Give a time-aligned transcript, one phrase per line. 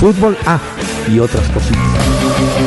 [0.00, 0.58] Fútbol A
[1.12, 1.78] y otras cositas.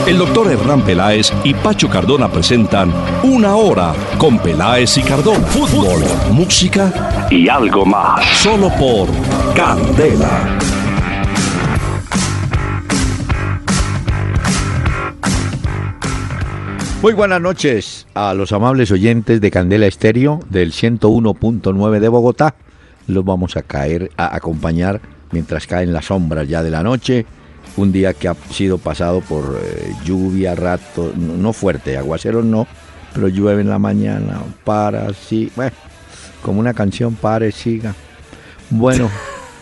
[0.06, 2.94] El doctor Hernán Peláez y Pacho Cardona presentan
[3.24, 5.40] Una Hora con Peláez y Cardona.
[5.48, 8.24] Fútbol, música y algo más.
[8.38, 9.10] Solo por
[9.56, 10.60] Candela.
[17.02, 22.54] Muy buenas noches a los amables oyentes de Candela Estéreo del 101.9 de Bogotá.
[23.08, 25.02] Los vamos a caer a acompañar
[25.34, 27.26] mientras caen las sombras ya de la noche.
[27.76, 32.68] Un día que ha sido pasado por eh, lluvia, rato, no, no fuerte, aguaceros no,
[33.14, 35.72] pero llueve en la mañana, para, sí, bueno,
[36.44, 37.96] como una canción, pare, siga.
[38.70, 39.10] Bueno,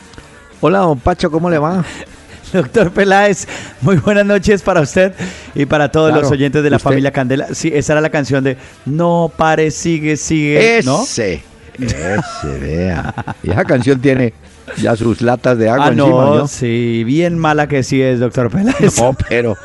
[0.62, 1.86] hola don Pacho, ¿cómo le va?
[2.54, 3.48] Doctor Peláez,
[3.80, 5.14] muy buenas noches para usted
[5.56, 7.48] y para todos Claro, los oyentes de la usted- familia Candela.
[7.54, 11.04] Sí, esa era la canción de No pare, sigue, sigue, ¿no?
[11.04, 11.44] Ese,
[11.80, 13.14] ese, vea.
[13.42, 14.34] Y esa canción tiene
[14.78, 16.48] ya sus latas de agua Ah, encima, no, ¿no?
[16.48, 18.98] sí, bien mala que sí es, doctor Peláez.
[19.00, 19.56] No, pero,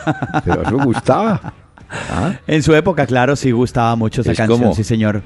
[0.44, 1.52] pero eso gustaba.
[2.10, 2.32] ¿Ah?
[2.46, 5.22] En su época, claro, sí gustaba mucho esa Es canción, como- sí, señor.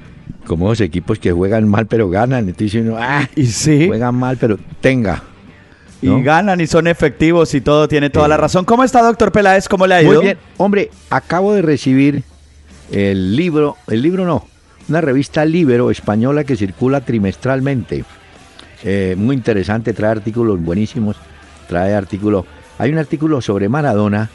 [0.47, 2.48] Como los equipos que juegan mal pero ganan.
[2.48, 5.23] Entonces uno, ah, Y sí, juegan mal pero tenga.
[6.03, 8.65] y ganan y son efectivos y todo, tiene toda la razón.
[8.65, 9.69] ¿Cómo está, doctor Peláez?
[9.69, 10.15] ¿Cómo le ha ido?
[10.15, 10.39] Muy bien.
[10.57, 12.23] Hombre, acabo de recibir
[12.91, 14.47] el libro, el libro no,
[14.89, 18.05] una revista Libero española que circula trimestralmente.
[18.84, 21.17] Eh, muy interesante, trae artículos buenísimos,
[21.69, 22.45] trae artículos.
[22.78, 24.31] Hay un artículo sobre Maradona,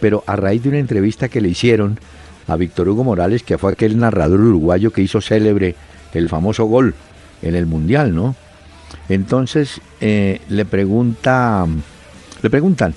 [0.00, 1.98] pero a raíz de una entrevista que le hicieron
[2.46, 5.74] a Víctor Hugo Morales, que fue aquel narrador uruguayo que hizo célebre
[6.14, 6.94] el famoso gol
[7.42, 8.34] en el Mundial, ¿no?
[9.08, 11.66] Entonces eh, le pregunta,
[12.42, 12.94] le preguntan,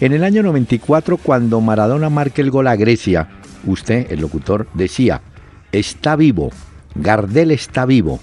[0.00, 3.28] en el año 94, cuando Maradona marca el gol a Grecia,
[3.66, 5.20] usted, el locutor, decía,
[5.72, 6.50] está vivo,
[6.94, 8.18] Gardel está vivo.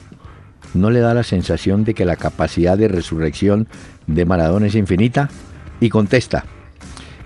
[0.74, 3.68] ¿No le da la sensación de que la capacidad de resurrección
[4.06, 5.30] de Maradona es infinita?
[5.80, 6.46] Y contesta,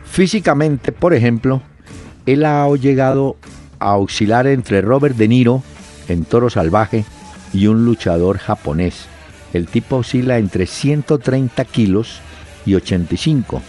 [0.05, 1.61] físicamente, por ejemplo,
[2.25, 3.37] él ha llegado
[3.79, 5.63] a oscilar entre Robert De Niro
[6.07, 7.05] en Toro Salvaje
[7.53, 9.05] y un luchador japonés.
[9.53, 12.19] El tipo oscila entre 130 kilos
[12.65, 13.61] y 85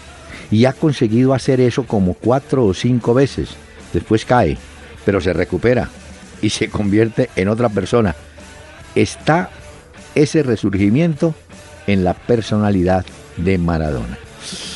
[0.50, 3.50] y ha conseguido hacer eso como cuatro o cinco veces.
[3.92, 4.58] Después cae,
[5.04, 5.88] pero se recupera
[6.42, 8.14] y se convierte en otra persona.
[8.94, 9.50] Está
[10.14, 11.34] ese resurgimiento
[11.86, 13.04] en la personalidad
[13.36, 14.18] de Maradona.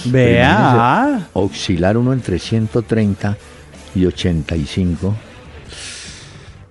[0.07, 1.29] Vea.
[1.33, 3.37] Oscilar uno entre 130
[3.95, 5.15] y 85.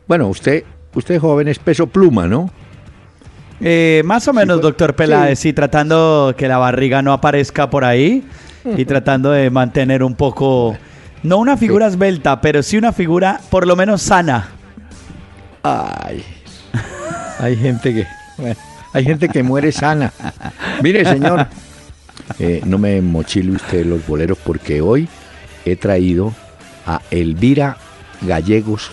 [0.08, 2.50] Bueno, usted, usted joven es peso pluma, ¿no?
[3.62, 5.54] Eh, más o menos, pues, doctor Peláez, sí.
[5.54, 8.26] tratando que la barriga no aparezca por ahí
[8.78, 10.78] y tratando de mantener un poco,
[11.24, 14.50] no una figura esbelta, pero sí una figura por lo menos sana.
[15.64, 16.24] Ay,
[17.40, 18.08] hay gente que,
[18.94, 20.14] hay gente que muere sana.
[20.82, 21.48] Mire, señor,
[22.40, 25.08] eh, no me mochile usted los boleros porque hoy
[25.66, 26.34] he traído
[26.86, 27.78] a Elvira
[28.22, 28.92] Gallegos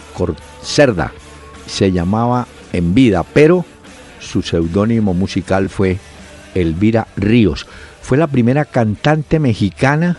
[0.62, 1.12] Cerda.
[1.66, 3.64] Se llamaba En Vida, pero
[4.20, 5.98] su seudónimo musical fue
[6.54, 7.66] Elvira Ríos.
[8.00, 10.16] Fue la primera cantante mexicana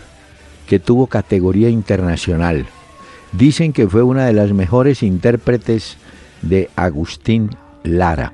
[0.66, 2.66] que tuvo categoría internacional.
[3.32, 5.96] Dicen que fue una de las mejores intérpretes
[6.42, 7.50] de Agustín
[7.82, 8.32] Lara.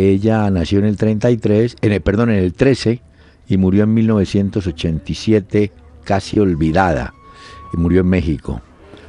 [0.00, 3.02] Ella nació en el 33, en el, perdón, en el 13
[3.48, 5.72] y murió en 1987
[6.04, 7.12] casi olvidada.
[7.74, 8.62] Y murió en México.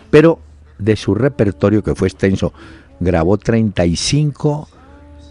[0.10, 0.40] Pero
[0.78, 2.52] de su repertorio que fue extenso,
[3.00, 4.68] grabó 35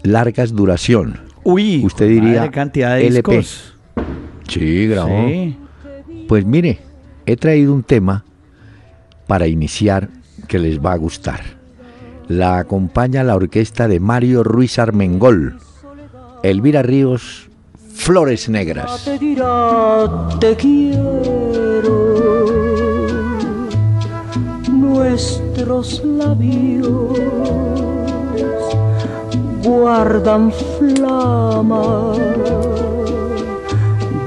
[0.03, 1.19] largas duración.
[1.43, 3.37] Uy, Usted diría cantidad de LP.
[3.37, 3.75] discos.
[4.47, 5.27] Sí, grabó.
[5.27, 5.57] Sí.
[6.27, 6.79] Pues mire,
[7.25, 8.25] he traído un tema
[9.27, 10.09] para iniciar
[10.47, 11.60] que les va a gustar.
[12.31, 15.57] La acompaña la orquesta de Mario Ruiz Armengol.
[16.43, 17.49] Elvira Ríos,
[17.93, 19.03] Flores Negras.
[19.03, 21.21] te dirá te quiero.
[24.71, 27.19] Nuestros labios
[29.61, 32.13] guardan flama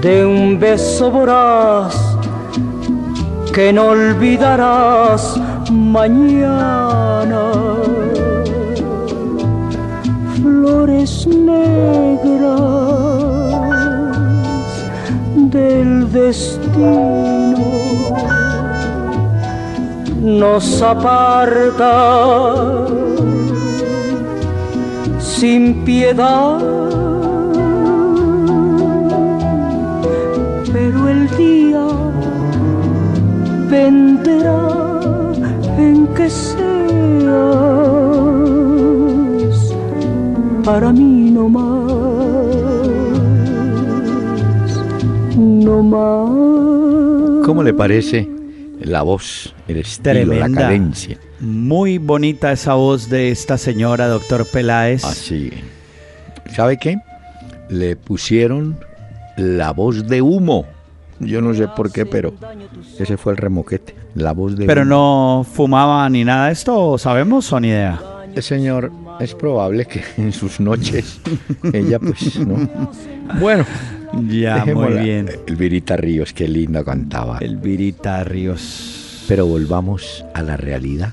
[0.02, 1.96] de un beso voraz
[3.54, 5.40] que no olvidarás
[5.70, 7.83] mañana.
[10.64, 12.58] Flores negras
[15.52, 17.58] del destino
[20.22, 22.86] nos aparta
[25.20, 27.13] sin piedad.
[40.64, 41.92] Para mí no más,
[45.36, 47.44] no más.
[47.46, 48.28] ¿Cómo le parece
[48.80, 50.48] la voz, el estilo, Tremenda.
[50.48, 51.18] la cadencia?
[51.40, 55.04] Muy bonita esa voz de esta señora, doctor Peláez.
[55.04, 55.50] Así.
[56.54, 56.96] ¿Sabe qué?
[57.68, 58.78] Le pusieron
[59.36, 60.66] la voz de humo.
[61.20, 62.34] Yo no sé por qué, pero
[62.98, 63.94] ese fue el remoquete.
[64.14, 64.90] La voz de Pero humo.
[64.90, 68.00] no fumaba ni nada de esto, ¿sabemos o ni idea?
[68.34, 68.90] El señor,
[69.20, 71.20] es probable que en sus noches
[71.72, 72.68] ella, pues, ¿no?
[73.40, 73.64] Bueno,
[74.28, 75.28] Ya, muy bien.
[75.46, 77.38] Elvirita Ríos, qué lindo cantaba.
[77.38, 79.24] Elvirita Ríos.
[79.26, 81.12] Pero volvamos a la realidad.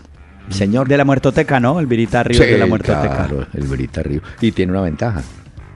[0.49, 1.79] Señor, De la muertoteca, ¿no?
[1.79, 3.15] Elvirita Ríos de la muertoteca.
[3.27, 4.21] Claro, el Verita Río.
[4.41, 5.21] Y tiene una ventaja.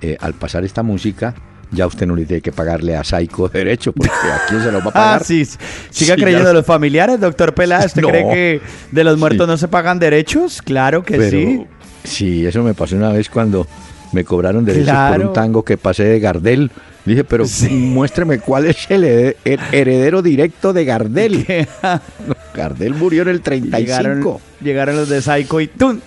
[0.01, 1.33] Eh, al pasar esta música,
[1.71, 4.80] ya usted no le tiene que pagarle a Saico derecho, porque ¿a quién se lo
[4.80, 5.24] va a Ah, pagar?
[5.24, 5.45] sí.
[5.45, 7.86] Siga Sí, creyendo de los familiares, doctor Peláez.
[7.86, 8.10] ¿Usted No.
[8.10, 8.62] cree que
[8.92, 9.51] de los muertos Sí.
[9.51, 10.62] no se pagan derechos?
[10.62, 11.66] Claro que Pero, sí.
[12.06, 13.68] Sí, eso me pasó una vez cuando
[14.12, 15.28] me cobraron derechos por Claro.
[15.28, 16.72] un tango que pasé de Gardel.
[17.06, 17.69] Dije, pero Sí.
[17.69, 21.46] muéstreme cuál es el he- el heredero directo de Gardel.
[22.56, 23.80] Gardel murió en el 35.
[23.80, 26.00] llegaron, llegaron los de Psycho y ¡tum!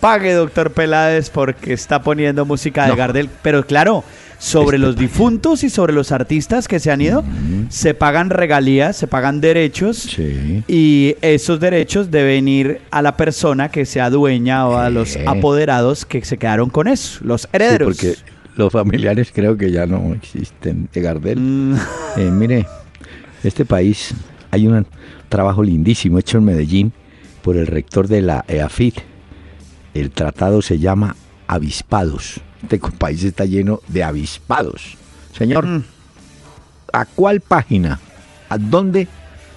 [0.00, 2.96] Pague, doctor Peláez, porque está poniendo música de No.
[2.96, 3.28] Gardel.
[3.42, 4.02] Pero claro,
[4.40, 7.22] sobre Este los difuntos y sobre los artistas que se han ido,
[7.68, 9.98] se pagan regalías, se pagan derechos.
[9.98, 10.64] Sí.
[10.66, 15.24] Y esos derechos deben ir a la persona que sea dueña o a los Eh.
[15.26, 17.88] apoderados que se quedaron con eso, los Sí, herederos.
[17.96, 18.14] porque
[18.56, 21.38] los familiares creo que ya no existen de Gardel.
[21.38, 21.74] Mm,
[22.16, 22.66] Eh, mire,
[23.44, 24.14] este país
[24.50, 24.86] hay un
[25.28, 26.92] trabajo lindísimo hecho en Medellín
[27.42, 28.96] por el rector de la EAFIT.
[29.92, 31.14] El tratado se llama
[31.54, 32.40] Avispados.
[32.62, 34.96] Este país está lleno de avispados.
[35.36, 35.82] Señor, Mm.
[36.92, 37.98] ¿a cuál página?
[38.48, 39.08] ¿A dónde,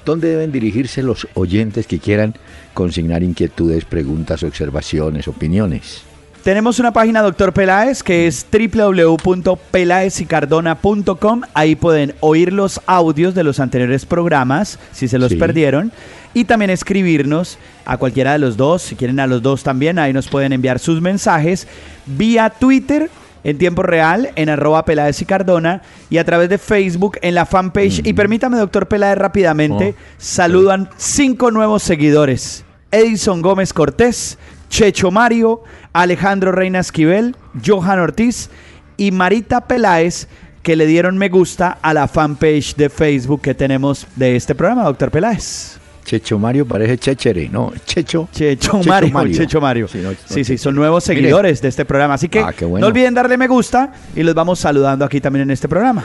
[0.03, 2.33] dónde deben dirigirse los oyentes que quieran
[2.73, 6.01] consignar inquietudes, preguntas, observaciones, opiniones?
[6.43, 11.41] Tenemos una página, doctor Peláez, que es www.pelaezicardona.com.
[11.53, 15.37] Ahí pueden oír los audios de los anteriores programas, si se los Sí.
[15.37, 15.91] perdieron.
[16.33, 20.13] Y también escribirnos a cualquiera de los dos, si quieren a los dos también, ahí
[20.13, 21.67] nos pueden enviar sus mensajes
[22.05, 23.09] vía Twitter
[23.43, 27.45] en tiempo real, en arroba Peláez y Cardona, y a través de Facebook en la
[27.45, 28.01] fanpage.
[28.05, 30.01] Y permítame, doctor Peláez, rápidamente, Oh.
[30.17, 32.63] saludan cinco nuevos seguidores.
[32.89, 34.37] Edison Gómez Cortés,
[34.69, 37.35] Checho Mario, Alejandro Reina Esquivel,
[37.65, 38.49] Johan Ortiz
[38.97, 40.27] y Marita Peláez,
[40.61, 44.83] que le dieron me gusta a la fanpage de Facebook que tenemos de este programa,
[44.85, 45.79] doctor Peláez.
[46.03, 47.71] Checho Mario parece Chechere, ¿no?
[47.85, 48.27] Checho.
[48.31, 49.37] Checho, Checho Mario, Mario.
[49.37, 49.87] Checho Mario.
[49.87, 51.21] Sí, no, no, sí, son nuevos Mire.
[51.21, 52.15] seguidores de este programa.
[52.15, 52.79] Así que Ah, bueno.
[52.79, 56.03] no olviden darle me gusta y los vamos saludando aquí también en este programa.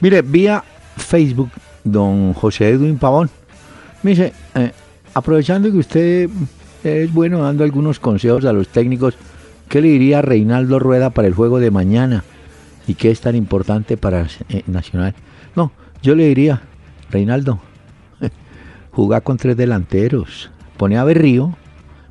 [0.00, 0.62] Mire, vía
[0.96, 1.50] Facebook,
[1.84, 3.30] don José Edwin Pavón.
[4.02, 4.72] Me dice, eh,
[5.14, 6.30] aprovechando que usted
[6.84, 9.14] es bueno dando algunos consejos a los técnicos,
[9.68, 12.24] ¿qué le diría a Reinaldo Rueda para el juego de mañana?
[12.86, 15.14] ¿Y qué es tan importante para eh, Nacional?
[15.54, 15.70] No,
[16.02, 16.62] yo le diría,
[17.10, 17.60] Reinaldo,
[18.92, 20.50] jugar con tres delanteros.
[20.76, 21.56] Pone a Berrío,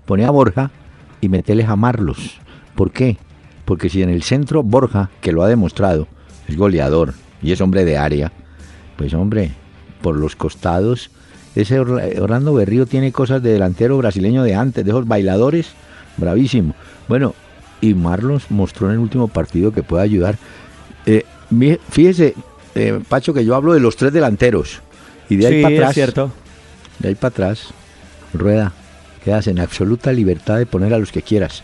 [0.06, 0.72] pone a Borja
[1.22, 2.40] y meteles a Marlos.
[2.76, 3.18] ¿Por qué?
[3.66, 6.08] Porque si en el centro Borja, que lo ha demostrado,
[6.48, 8.32] es goleador y es hombre de área,
[8.98, 9.52] pues hombre,
[10.02, 11.12] por los costados,
[11.56, 15.72] ese Orla- Orlando Berrío tiene cosas de delantero brasileño de antes, de esos bailadores,
[16.18, 16.76] bravísimo.
[17.08, 17.34] Bueno,
[17.82, 20.38] y Marlos mostró en el último partido que puede ayudar.
[21.06, 21.26] Eh,
[21.90, 22.36] fíjese,
[22.76, 24.82] eh, Pacho, que yo hablo de los tres delanteros.
[25.30, 26.32] Y de ahí sí, para atrás, es cierto.
[27.02, 27.68] De ahí para atrás,
[28.34, 28.74] Rueda,
[29.24, 31.64] quedas en absoluta libertad de poner a los que quieras.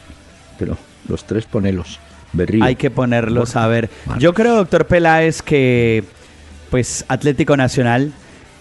[0.60, 0.78] Pero
[1.08, 2.00] los tres ponelos.
[2.34, 2.64] Berrío.
[2.64, 3.90] Hay que ponerlos a ver.
[4.06, 4.24] Marcos.
[4.24, 6.04] Yo creo, doctor Peláez, que
[6.70, 8.12] pues Atlético Nacional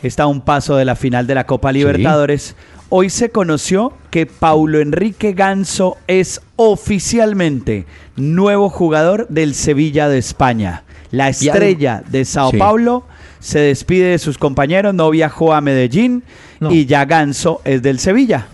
[0.03, 2.55] está a un paso de la final de la Copa Libertadores.
[2.89, 10.85] Hoy se conoció que Paulo Enrique Ganso es oficialmente nuevo jugador del Sevilla de España.
[11.11, 12.59] La estrella de Sao Sí.
[12.59, 13.05] Paulo
[13.47, 16.23] se despide de sus compañeros, no viajó a Medellín
[16.61, 16.71] No.
[16.73, 18.47] y ya Ganso es del Sevilla.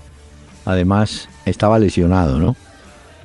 [0.64, 2.56] Además, estaba lesionado, ¿no?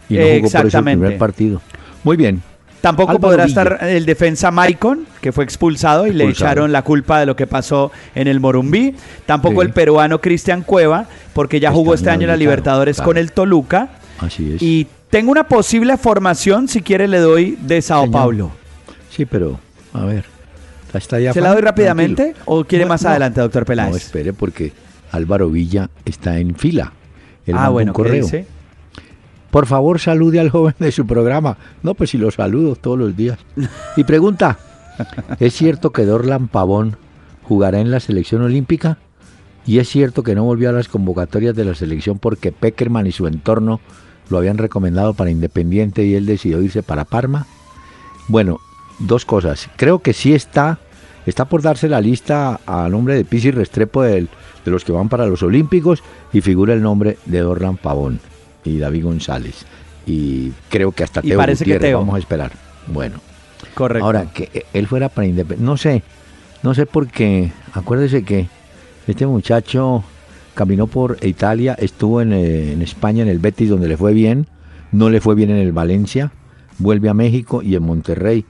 [0.09, 0.99] Y no jugó por eso el Exactamente.
[1.01, 1.61] primer partido.
[2.03, 2.41] Muy bien.
[2.79, 3.61] Tampoco Álvaro podrá Villa.
[3.61, 7.47] estar el defensa Maicon, que fue expulsado y le echaron la culpa de lo que
[7.47, 8.95] pasó en el Morumbí.
[9.25, 9.67] Tampoco Sí.
[9.67, 13.07] el peruano Cristian Cueva, porque ya jugó este año en la Libertadores claro.
[13.09, 13.89] con el Toluca.
[14.19, 14.61] Así es.
[14.61, 18.13] Y tengo una posible formación, si quiere le doy, de Sao Señor.
[18.13, 18.51] Paulo.
[19.09, 19.59] Sí, pero,
[19.93, 20.23] a ver.
[20.93, 22.43] Está ya ¿Se la doy rápidamente tranquilo.
[22.45, 23.09] o quiere No, más no.
[23.09, 23.91] adelante, doctor Peláez?
[23.91, 24.71] No, espere, porque
[25.11, 26.93] Álvaro Villa está en fila.
[27.45, 28.23] Él ah, bueno, un ¿qué correo.
[28.23, 28.47] dice?
[29.51, 31.57] Por favor, salude al joven de su programa.
[31.83, 33.39] No, pues si lo saludo todos los días.
[33.95, 34.59] Y pregunta,
[35.39, 36.97] ¿es cierto que Dorlan Pavón
[37.43, 38.97] jugará en la selección olímpica?
[39.65, 43.11] ¿Y es cierto que no volvió a las convocatorias de la selección porque Peckerman y
[43.11, 43.79] su entorno
[44.29, 47.47] lo habían recomendado para Independiente y él decidió irse para Parma?
[48.29, 48.59] Bueno,
[48.99, 49.69] dos cosas.
[49.75, 50.79] Creo que sí está,
[51.25, 54.29] está por darse la lista a nombre de Pizzi Restrepo del-
[54.65, 58.19] de los que van para los Olímpicos y figura el nombre de Dorlan Pavón
[58.65, 59.65] y David González.
[60.05, 61.99] Y creo que hasta Y Teo parece que Teo.
[61.99, 62.51] vamos a esperar.
[62.87, 63.19] Bueno,
[63.73, 64.05] Correcto.
[64.05, 66.03] ahora que él fuera para Independiente, no sé,
[66.63, 68.47] no sé por qué, acuérdese que
[69.07, 70.03] este muchacho
[70.53, 74.47] caminó por Italia, estuvo en, eh, en España, en el Betis, donde le fue bien,
[74.91, 76.31] no le fue bien en el Valencia,
[76.79, 78.43] vuelve a México y en Monterrey,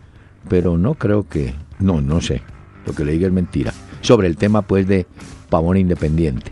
[0.49, 2.41] pero no creo que, no, no sé,
[2.85, 5.05] lo que le diga es mentira, sobre el tema pues de
[5.49, 6.51] Pavón Independiente.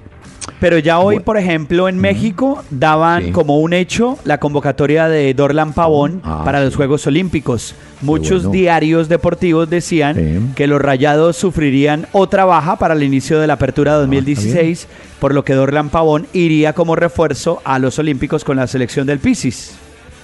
[0.60, 3.32] Pero ya hoy, por ejemplo, en México daban Sí.
[3.32, 6.76] como un hecho la convocatoria de Dorlan Pavón Ah, para los.
[6.76, 7.74] Juegos Olímpicos.
[8.02, 8.52] Muchos bueno.
[8.52, 10.54] diarios deportivos decían Sí.
[10.56, 14.88] que los Rayados sufrirían otra baja para el inicio de la apertura Ah, 2016,
[15.20, 19.20] por lo que Dorlan Pavón iría como refuerzo a los Olímpicos con la selección del
[19.20, 19.76] Pisis.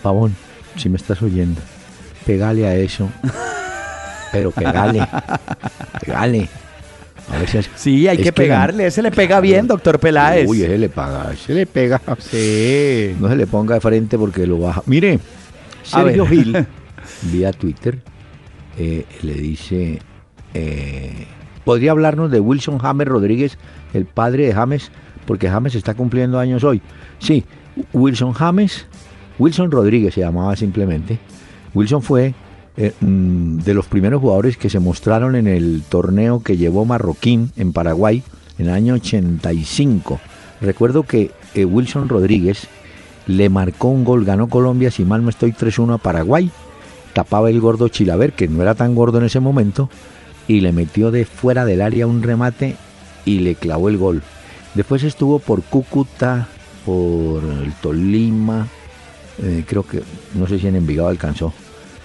[0.04, 0.36] Pavón,
[0.78, 1.60] si me estás oyendo,
[2.26, 3.10] pegale a eso,
[4.32, 5.08] pero pegale,
[6.06, 6.50] pegale.
[7.30, 10.48] A veces Sí, hay que pegarle, ese le pega bien, doctor Peláez.
[10.50, 12.02] Uy, ese le paga, ese le pega.
[12.20, 13.16] Sí.
[13.20, 14.84] No se le ponga de frente porque lo baja.
[14.86, 15.20] Mire,
[15.84, 16.26] Sergio.
[16.26, 16.66] Gil,
[17.32, 18.00] vía Twitter,
[18.78, 20.00] eh, le dice,
[20.54, 21.28] eh,
[21.64, 23.58] ¿podría hablarnos de Wilson James Rodríguez,
[23.94, 24.92] el padre de James?
[25.26, 26.82] Porque James está cumpliendo años hoy.
[27.20, 27.46] Sí,
[27.94, 28.88] Wilson James,
[29.40, 31.20] Wilson Rodríguez se llamaba simplemente.
[31.74, 32.34] Wilson fue
[32.78, 37.52] eh, mm, de los primeros jugadores que se mostraron en el torneo que llevó Marroquín
[37.58, 38.24] en Paraguay
[38.58, 40.20] en el año 85.
[40.62, 42.68] Recuerdo que eh, Wilson Rodríguez
[43.28, 46.52] le marcó un gol, ganó Colombia, si mal no estoy, 3-1 a Paraguay,
[47.14, 49.90] tapaba el gordo Chilaver, que no era tan gordo en ese momento,
[50.48, 52.76] y le metió de fuera del área un remate
[53.26, 54.22] y le clavó el gol.
[54.74, 56.48] Después estuvo por Cúcuta,
[56.86, 57.42] por
[57.82, 58.68] Tolima,
[59.42, 60.04] eh, creo que,
[60.36, 61.54] no sé si en Envigado alcanzó.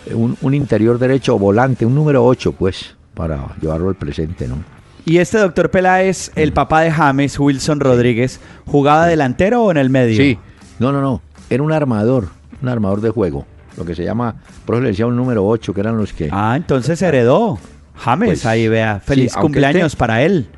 [0.07, 4.57] Eh, Un, un interior derecho, volante, un número 8, pues, para llevarlo al presente, ¿no?
[5.05, 9.89] Y este doctor Peláez, el papá de James, Wilson Rodríguez, ¿jugaba delantero o en el
[9.91, 10.17] medio?
[10.17, 10.37] Sí,
[10.81, 12.29] no, no, no, era un armador,
[12.61, 13.47] un armador de juego,
[13.77, 14.35] lo que se llama,
[14.65, 16.29] por eso le decía un número 8, que eran los que...
[16.33, 17.59] Ah, entonces heredó.
[17.95, 19.01] James, Pues, ahí vea.
[19.05, 20.49] Feliz cumpleaños este- para él.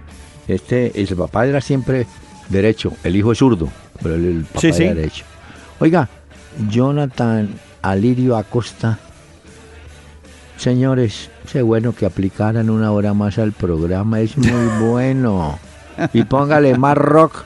[0.49, 2.07] Este, el papá era siempre
[2.49, 3.69] derecho, el hijo es zurdo,
[4.03, 4.85] pero el, el papá Sí, sí.
[4.85, 5.25] era derecho.
[5.79, 6.09] Oiga,
[6.71, 7.51] Jonathan
[7.83, 8.99] Alirio Acosta,
[10.59, 14.51] señores, sé bueno que aplicaran una hora más al programa, es muy
[14.91, 15.59] bueno.
[16.13, 17.45] Y póngale más rock.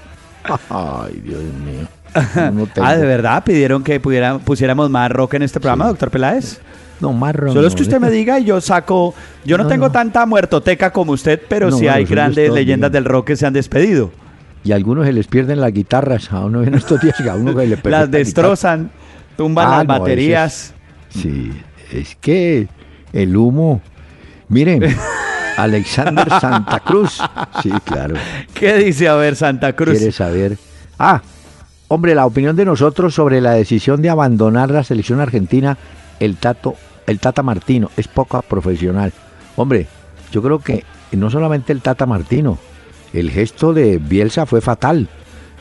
[0.70, 1.86] Ay, Dios mío.
[2.52, 3.42] No Ah, ¿de verdad?
[3.42, 5.88] ¿Pidieron que pudiera, pusiéramos más rock en este programa, Sí.
[5.90, 6.60] doctor Peláez?
[7.00, 7.54] No, más rock.
[7.54, 9.14] Solo es que usted me diga y yo saco...
[9.46, 9.92] Yo no, No, tengo no.
[9.92, 13.04] tanta muertoteca como usted, pero sí hay grandes leyendas bien.
[13.04, 14.10] del rock que se han despedido.
[14.62, 16.30] Y a algunos se les pierden las guitarras.
[16.32, 18.90] A uno en estos días, a uno que le Las la destrozan,
[19.36, 20.74] tumban Ah, las no, baterías.
[21.08, 21.50] Sí,
[21.92, 22.68] es que
[23.12, 23.80] el humo.
[24.48, 24.82] Miren,
[25.56, 27.20] Alexander Santa Cruz.
[27.62, 28.14] Sí, claro.
[28.54, 29.98] ¿Qué dice, a ver, Santa Cruz?
[29.98, 30.58] Quiere saber.
[30.98, 31.22] Ah,
[31.88, 35.76] hombre, la opinión de nosotros sobre la decisión de abandonar la selección argentina,
[36.20, 36.74] el Tato,
[37.06, 39.12] el Tata Martino, es poco profesional.
[39.56, 39.86] Hombre,
[40.30, 42.58] yo creo que no solamente el Tata Martino,
[43.12, 45.08] el gesto de Bielsa fue fatal.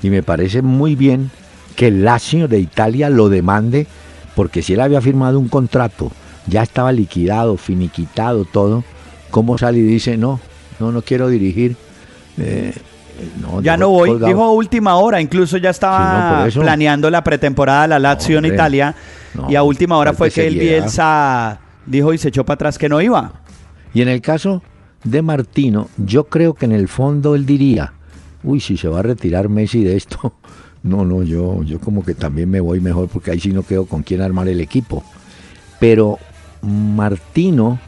[0.02, 1.30] Y me parece muy bien
[1.76, 3.88] que el Lazio de Italia lo demande,
[4.36, 6.12] porque si él había firmado un contrato,
[6.48, 8.84] ya estaba liquidado, finiquitado todo,
[9.30, 10.40] ¿cómo sale y dice, no,
[10.80, 11.76] no, no quiero dirigir?
[12.38, 12.74] Eh,
[13.40, 14.28] no, Ya no voy, colgado.
[14.34, 18.46] dijo última hora, incluso ya estaba Sí, no, planeando la pretemporada de la Lazio en.
[18.46, 18.96] Italia
[19.48, 20.56] y a última hora falta fue que el.
[20.58, 23.34] Bielsa dijo y se echó para atrás que no iba.
[23.94, 24.64] Y en el caso
[25.04, 27.94] de Martino, yo creo que en el fondo él diría,
[28.44, 30.34] uy, si se va a retirar Messi de esto,
[30.84, 33.86] no, no, yo, yo como que también me voy mejor porque ahí sí no quedo
[33.86, 35.04] con quién armar el equipo.
[35.80, 36.18] Pero
[36.62, 37.80] Martino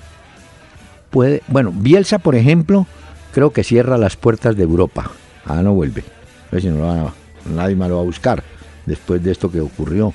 [1.10, 2.88] puede, bueno, Bielsa, por ejemplo,
[3.34, 5.12] creo que cierra las puertas de Europa.
[5.46, 6.03] Ah, no vuelve.
[6.50, 7.13] A ver si no lo van a-
[7.53, 8.44] nadie más lo va a buscar
[8.86, 10.13] después de esto que ocurrió.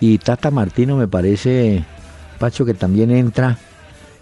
[0.00, 1.84] Y Tata Martino me parece,
[2.38, 3.58] Pacho, que también entra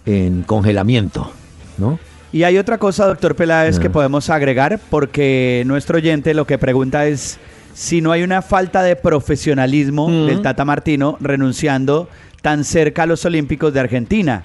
[0.07, 1.31] en congelamiento,
[1.77, 1.99] ¿no?
[2.33, 3.93] Y hay otra cosa, doctor Peláez, que Ah.
[3.93, 7.39] podemos agregar, porque nuestro oyente lo que pregunta es
[7.75, 12.09] si no hay una falta de profesionalismo del Tata Martino renunciando
[12.43, 14.43] tan cerca a los Olímpicos de Argentina.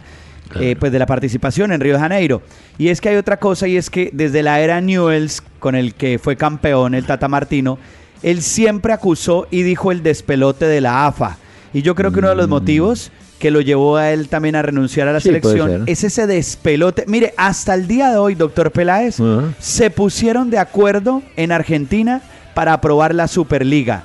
[0.60, 2.44] eh, pues de la participación en Río de Janeiro.
[2.78, 5.96] Y es que hay otra cosa y es que desde la era Newells, con el
[5.96, 7.80] que fue campeón el Tata Martino,
[8.22, 11.38] él siempre acusó y dijo el despelote de la AFA.
[11.74, 12.52] Y yo creo que uno de los Mm.
[12.52, 16.28] motivos que lo llevó a él también a renunciar a la Sí, selección es ese
[16.28, 17.06] despelote.
[17.08, 19.18] Mire, hasta el día de hoy, doctor Peláez,
[19.60, 22.22] se pusieron de acuerdo en Argentina
[22.54, 24.04] para aprobar la Superliga.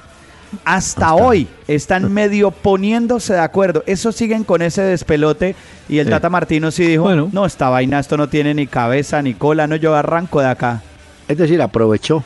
[0.65, 3.83] Hasta, hoy están medio poniéndose de acuerdo.
[3.87, 5.55] Eso siguen con ese despelote.
[5.89, 6.11] Y el Sí.
[6.11, 7.29] Tata Martino sí dijo: Bueno.
[7.33, 9.67] No, esta vaina, esto no tiene ni cabeza ni cola.
[9.67, 10.83] No, yo arranco de acá.
[11.29, 12.25] Es decir, aprovechó.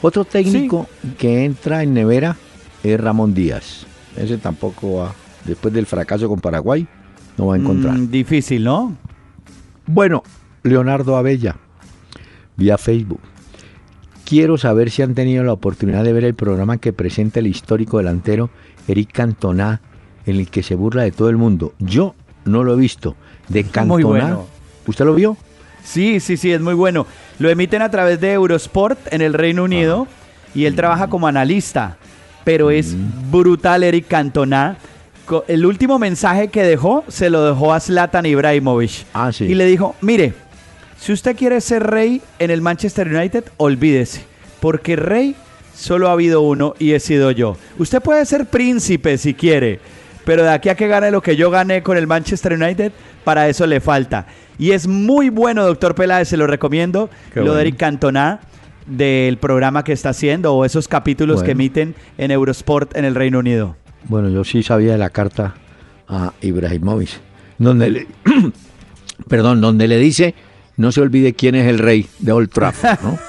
[0.00, 0.86] Otro técnico
[1.18, 2.36] que entra en nevera
[2.84, 3.84] es Ramón Díaz.
[4.16, 6.86] Ese tampoco va, después del fracaso con Paraguay,
[7.36, 7.94] no va a encontrar.
[7.94, 8.94] Mm, difícil, ¿no?
[9.86, 10.22] Bueno,
[10.62, 11.56] Leonardo Abella,
[12.56, 13.20] vía Facebook.
[14.28, 17.96] Quiero saber si han tenido la oportunidad de ver el programa que presenta el histórico
[17.96, 18.50] delantero
[18.86, 19.80] Eric Cantona,
[20.26, 21.72] en el que se burla de todo el mundo.
[21.78, 23.16] Yo no lo he visto.
[23.48, 23.86] De Cantona.
[23.86, 24.46] Muy bueno.
[24.86, 25.38] ¿Usted lo vio?
[25.82, 27.06] Sí, sí, sí, es muy bueno.
[27.38, 30.06] Lo emiten a través de Eurosport en el Reino Unido
[30.54, 31.96] y él trabaja como analista.
[32.44, 32.94] Pero es
[33.30, 34.76] brutal Eric Cantona.
[35.46, 39.06] El último mensaje que dejó se lo dejó a Zlatan Ibrahimovic.
[39.14, 39.44] Ah, sí.
[39.44, 40.34] Y le dijo, mire,
[40.98, 44.24] si usted quiere ser rey en el Manchester United, olvídese.
[44.60, 45.36] Porque rey
[45.74, 47.56] solo ha habido uno y he sido yo.
[47.78, 49.80] Usted puede ser príncipe si quiere,
[50.24, 52.92] pero de aquí a que gane lo que yo gané con el Manchester United,
[53.24, 54.26] para eso le falta.
[54.58, 57.54] Y es muy bueno, doctor Peláez, se lo recomiendo, Qué lo bueno.
[57.54, 58.40] de Eric Cantona
[58.86, 63.38] del programa que está haciendo o esos capítulos que emiten en Eurosport en el Reino
[63.38, 63.76] Unido.
[64.08, 65.54] Bueno, yo sí sabía de la carta
[66.08, 67.10] a Ibrahimovic,
[67.58, 68.06] donde le,
[69.28, 70.34] perdón, donde le dice,
[70.78, 73.18] no se olvide quién es el rey de Old Trafford, ¿no?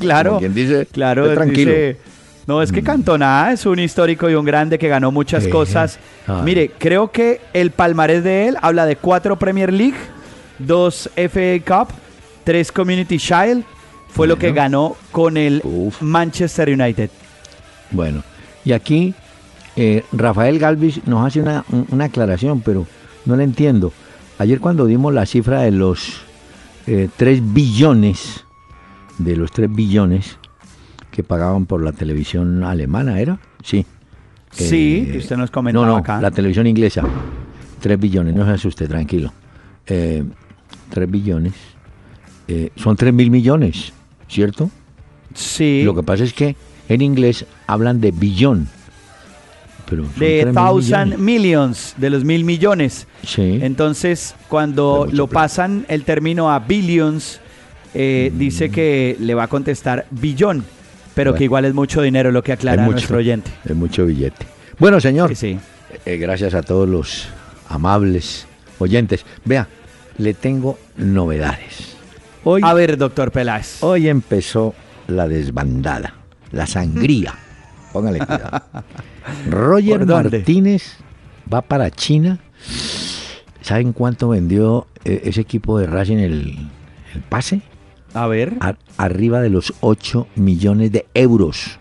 [0.00, 1.70] Claro, Como quien dice, claro, "Esté tranquilo.
[1.70, 1.98] dice,
[2.46, 5.98] no, es que Cantona es un histórico y un grande que ganó muchas cosas.
[6.26, 6.40] Ay.
[6.42, 9.96] Mire, creo que el palmarés de él habla de cuatro Premier League,
[10.58, 11.88] dos FA Cup,
[12.44, 13.62] tres Community Shield.
[14.08, 16.00] Fue lo que ganó con el Uf.
[16.00, 17.10] Manchester United.
[17.90, 18.22] Bueno,
[18.64, 19.12] y aquí
[19.76, 22.86] eh, Rafael Galvis nos hace una, un- una aclaración, pero
[23.26, 23.92] no la entiendo.
[24.38, 26.22] Ayer cuando dimos la cifra de los
[26.84, 28.44] 3 billones,
[29.18, 30.38] de los 3 billones
[31.10, 33.38] que pagaban por la televisión alemana, ¿era?
[33.62, 33.86] Sí.
[34.50, 36.20] Sí, Eh, usted nos comentaba No, no, acá.
[36.20, 37.02] la televisión inglesa.
[37.80, 39.32] 3 billones, no se asuste, tranquilo.
[39.86, 40.24] Eh,
[40.90, 41.52] 3 billones.
[42.46, 43.92] eh, son 3 mil millones,
[44.28, 44.70] ¿cierto?
[45.32, 46.56] Sí, Lo que pasa es que
[46.90, 48.68] en inglés hablan de billón.
[49.88, 53.06] Pero de 3.000 thousand millions, de los mil millones.
[53.26, 53.58] Sí.
[53.62, 55.42] Entonces, cuando lo plata.
[55.44, 57.40] pasan el término a billions,
[57.94, 60.64] eh, dice que le va a contestar billón,
[61.14, 61.38] pero Bueno.
[61.38, 62.92] que igual es mucho dinero lo que aclara mucho.
[62.92, 63.50] nuestro oyente.
[63.64, 64.46] Es mucho billete.
[64.78, 65.58] Bueno, señor, Sí, sí.
[66.06, 67.28] eh, gracias a todos los
[67.68, 68.46] amables
[68.78, 69.24] oyentes.
[69.44, 69.68] Vea,
[70.18, 71.94] le tengo novedades.
[72.42, 73.82] Hoy, A ver, doctor Peláez.
[73.82, 74.74] hoy empezó
[75.08, 76.14] la desbandada,
[76.52, 77.34] la sangría.
[77.94, 78.62] Póngale cuidado.
[79.48, 80.04] Roger.
[80.04, 80.96] Martínez
[81.52, 82.38] va para China.
[83.62, 86.68] ¿Saben cuánto vendió eh, ese equipo de Racing el,
[87.14, 87.62] el pase?
[88.12, 88.54] A ver.
[88.60, 91.78] A- arriba de los 8 millones de euros.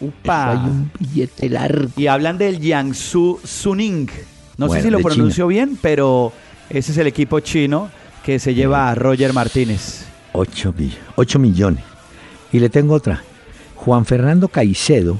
[0.00, 0.50] Upa.
[0.50, 1.90] Hay un billete largo.
[1.96, 4.08] Y hablan del Jiangsu Suning.
[4.56, 6.32] No Bueno, sé si lo pronuncio bien, pero
[6.70, 7.90] ese es el equipo chino
[8.24, 10.06] que se lleva a Roger Martínez.
[10.32, 11.84] 8, mi- 8 millones.
[12.52, 13.22] Y le tengo otra.
[13.76, 15.18] Juan Fernando Caicedo,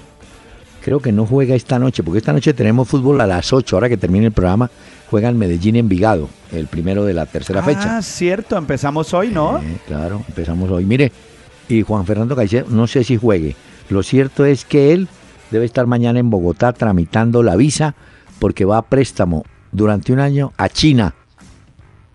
[0.82, 3.88] creo que no juega esta noche, porque esta noche tenemos fútbol a las 8, ahora
[3.88, 4.70] que termine el programa,
[5.10, 7.98] juega en Medellín Envigado, el primero de la tercera fecha.
[7.98, 9.58] Ah, cierto, empezamos hoy, ¿no?
[9.58, 10.84] Eh, claro, empezamos hoy.
[10.84, 11.12] Mire,
[11.68, 13.56] y Juan Fernando Caicedo, no sé si juegue.
[13.88, 15.08] Lo cierto es que él
[15.50, 17.94] debe estar mañana en Bogotá tramitando la visa
[18.38, 21.14] porque va a préstamo durante un año a China.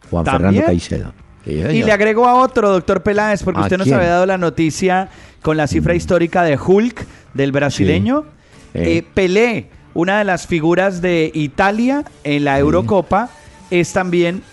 [0.09, 0.53] Juan ¿También?
[0.53, 1.13] Fernando Caicedo.
[1.49, 3.97] Sí, Y le agrego a otro, doctor Peláez, porque ¿A usted nos quién?
[3.97, 5.09] Había dado la noticia
[5.41, 8.25] con la cifra histórica de Hulk, del brasileño.
[8.73, 8.79] Sí.
[8.79, 9.03] Eh, Eh.
[9.13, 13.29] Pelé, una de las figuras de Italia en la Eurocopa,
[13.71, 14.43] es también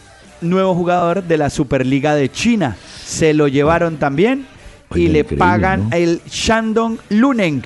[0.41, 2.77] nuevo jugador de la Superliga de China.
[3.05, 4.47] Se lo llevaron también
[4.95, 5.97] y le pagan ¿no?
[5.97, 7.63] el Shandong Luneng.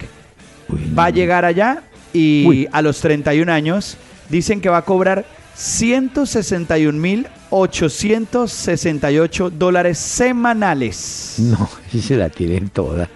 [0.68, 2.68] Uy, Va a llegar allá y Uy.
[2.72, 3.96] a los 31 años
[4.28, 5.24] dicen que va a cobrar
[8.20, 11.34] 161.868 dólares semanales.
[11.38, 13.08] No, sí se la tienen toda.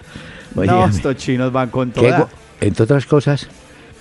[0.54, 2.28] no, estos chinos van con toda.
[2.60, 3.48] entre otras cosas,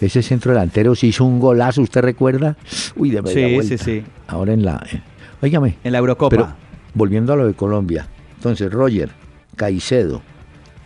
[0.01, 2.55] ese centro delantero se hizo un golazo, ¿usted recuerda?
[2.95, 3.77] Uy, de media Sí, vuelta.
[3.77, 4.03] sí, sí.
[4.27, 4.83] Ahora en la...
[4.91, 5.01] eh,
[5.41, 6.29] Óigame, En la Eurocopa.
[6.29, 6.53] pero
[6.93, 8.07] volviendo a lo de Colombia.
[8.35, 9.09] Entonces, Roger,
[9.55, 10.21] Caicedo,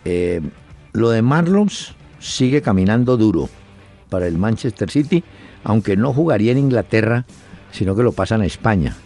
[0.04, 0.40] eh,
[0.92, 3.48] lo de Marlons sigue caminando duro
[4.10, 5.22] para el Manchester City,
[5.64, 7.24] aunque no jugaría en Inglaterra,
[7.70, 8.96] sino que lo pasan a España.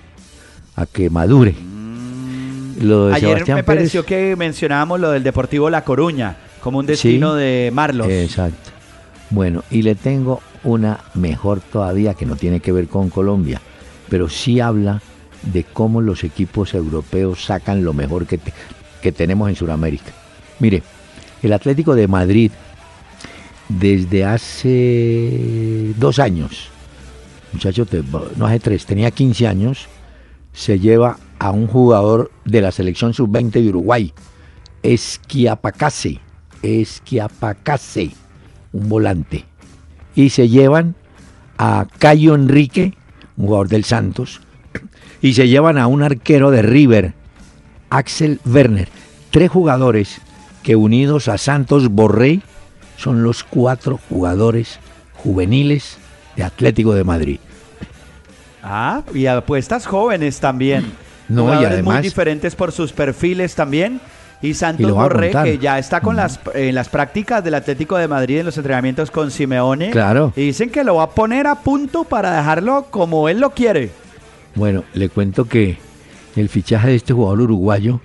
[0.75, 1.55] a que madure.
[2.81, 6.79] Lo de Ayer Sebastián me pareció Pérez, que mencionábamos lo del Deportivo La Coruña como
[6.79, 7.41] un destino Sí.
[7.41, 8.09] de Marlos.
[8.09, 8.71] Exacto.
[9.29, 13.61] Bueno, y le tengo una mejor todavía que no tiene que ver con Colombia,
[14.09, 15.03] pero sí habla
[15.43, 18.55] de cómo los equipos europeos sacan lo mejor que, te-
[19.03, 20.13] que tenemos en Sudamérica.
[20.59, 20.83] Mire,
[21.43, 22.51] el Atlético de Madrid
[23.69, 26.69] desde hace dos años,
[27.53, 28.03] muchacho, te-
[28.37, 29.87] no hace tres, tenía 15 años,
[30.53, 34.13] se lleva a un jugador de la selección sub-20 de Uruguay,
[34.83, 36.21] Esquiapacase,
[36.63, 38.11] Esquiapacase,
[38.73, 39.45] un volante.
[40.15, 40.95] Y se llevan
[41.59, 42.95] a Cayo Enrique,
[43.37, 44.41] un jugador del Santos,
[45.21, 47.15] y se llevan a un arquero de River,
[47.91, 48.89] Axel Werner.
[49.31, 50.21] Tres jugadores
[50.63, 52.41] que unidos a Santos Borré
[52.97, 54.79] son los cuatro jugadores
[55.15, 55.99] juveniles
[56.37, 57.39] de Atlético de Madrid.
[58.63, 60.93] Ah, y apuestas jóvenes también.
[61.29, 64.01] No, y Jugadores además- muy diferentes por sus perfiles también.
[64.41, 67.97] Y Y Santos a Borré, que ya está con las, en las prácticas del Atlético
[67.97, 69.91] de Madrid en los entrenamientos con Simeone.
[69.91, 70.33] Claro.
[70.35, 73.91] Y dicen que lo va a poner a punto para dejarlo como él lo quiere.
[74.57, 75.79] Bueno, le cuento que
[76.35, 78.01] el fichaje de este jugador uruguayo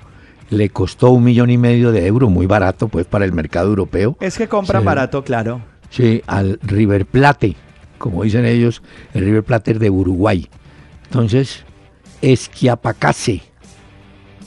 [0.51, 4.15] le costó un millón y medio de euros, muy barato pues para el mercado europeo.
[4.19, 4.85] Es que compran Sí.
[4.85, 5.61] barato, claro.
[5.89, 7.55] Sí, al River Plate,
[7.97, 8.81] como dicen ellos,
[9.13, 10.47] el River Plate de Uruguay.
[11.05, 11.63] Entonces,
[12.21, 13.41] Esquiapacase,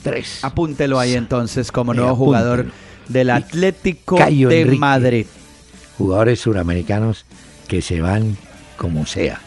[0.03, 0.43] tres.
[0.43, 2.25] Apúntelo ahí entonces como nuevo apúntelo.
[2.25, 2.65] jugador
[3.07, 4.79] del Atlético Cayo de Enrique.
[4.79, 5.25] Madrid.
[5.97, 7.25] Jugadores suramericanos
[7.67, 8.37] que se van
[8.77, 9.39] como sea.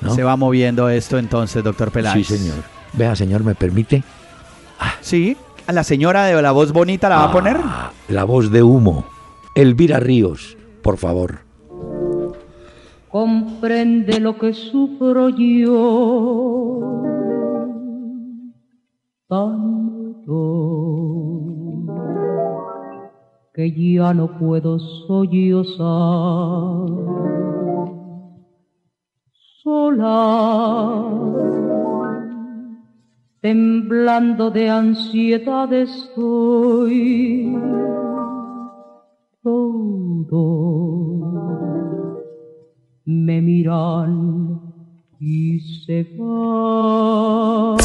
[0.00, 0.14] ¿no?
[0.14, 2.26] Se va moviendo esto entonces, doctor Peláez.
[2.26, 2.56] Sí, señor.
[2.94, 4.02] Vea, señor, ¿me permite?
[5.00, 7.56] Sí, a la señora de la voz bonita la va a poner.
[7.62, 9.06] Ah, La voz de humo.
[9.54, 11.40] Elvira Ríos, por favor.
[13.10, 16.80] Comprende lo que sufro yo.
[19.28, 20.40] Tanto
[23.52, 25.78] que ya no puedo sollozar.
[29.62, 31.10] Sola
[33.40, 37.56] temblando de ansiedad estoy.
[39.42, 40.60] Todo
[43.10, 44.60] me miran
[45.18, 47.76] y se van.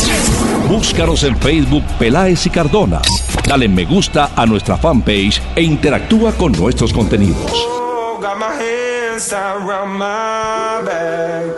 [0.70, 3.02] Búscanos en Facebook Peláez y Cardona.
[3.48, 7.52] Dale me gusta a nuestra fanpage e interactúa con nuestros contenidos.
[7.54, 11.56] Oh, got my hands around my back.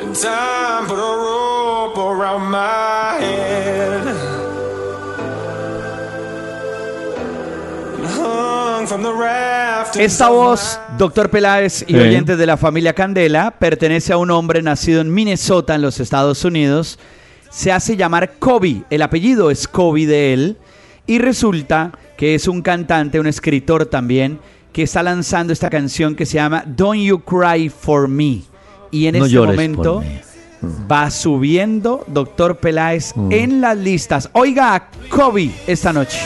[0.00, 4.06] And time put a rope around my head.
[7.96, 11.98] And hung from the rafters Esta voz, doctor Peláez y Sí.
[11.98, 16.44] oyentes de la familia Candela, pertenece a un hombre nacido en Minnesota, en los Estados
[16.44, 16.98] Unidos.
[17.50, 20.56] Se hace llamar Kobe, el apellido es Kobe de él,
[21.06, 24.38] y resulta que es un cantante, un escritor también,
[24.72, 28.42] que está lanzando esta canción que se llama Don't You Cry For Me.
[28.92, 30.02] Y en No este momento
[30.90, 33.32] va subiendo doctor Peláez Mm.
[33.32, 34.30] en las listas.
[34.32, 36.18] Oiga a Kobe esta noche.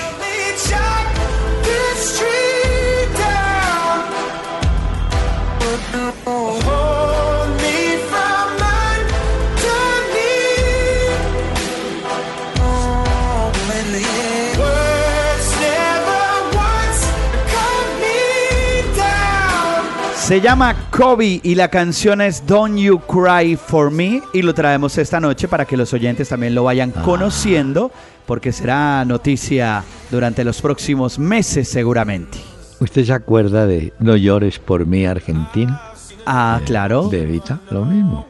[20.25, 24.97] Se llama Kobe y la canción es Don't You Cry For Me y lo traemos
[24.97, 27.93] esta noche para que los oyentes también lo vayan conociendo
[28.25, 32.39] porque será noticia durante los próximos meses seguramente.
[32.81, 35.79] ¿Usted se acuerda de No llores por mí, Argentina?
[36.25, 37.09] Ah, claro.
[37.11, 38.27] De Evita, lo mismo.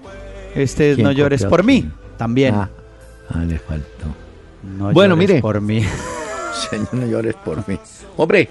[0.57, 2.57] Este es ¿Quién No llores por mí también.
[2.57, 2.71] Ah,
[3.31, 4.07] ah, le faltó.
[4.65, 5.41] No Bueno, llores mire.
[5.41, 5.85] por mí.
[6.71, 7.79] Señor, no llores por mí.
[8.17, 8.49] Hombre,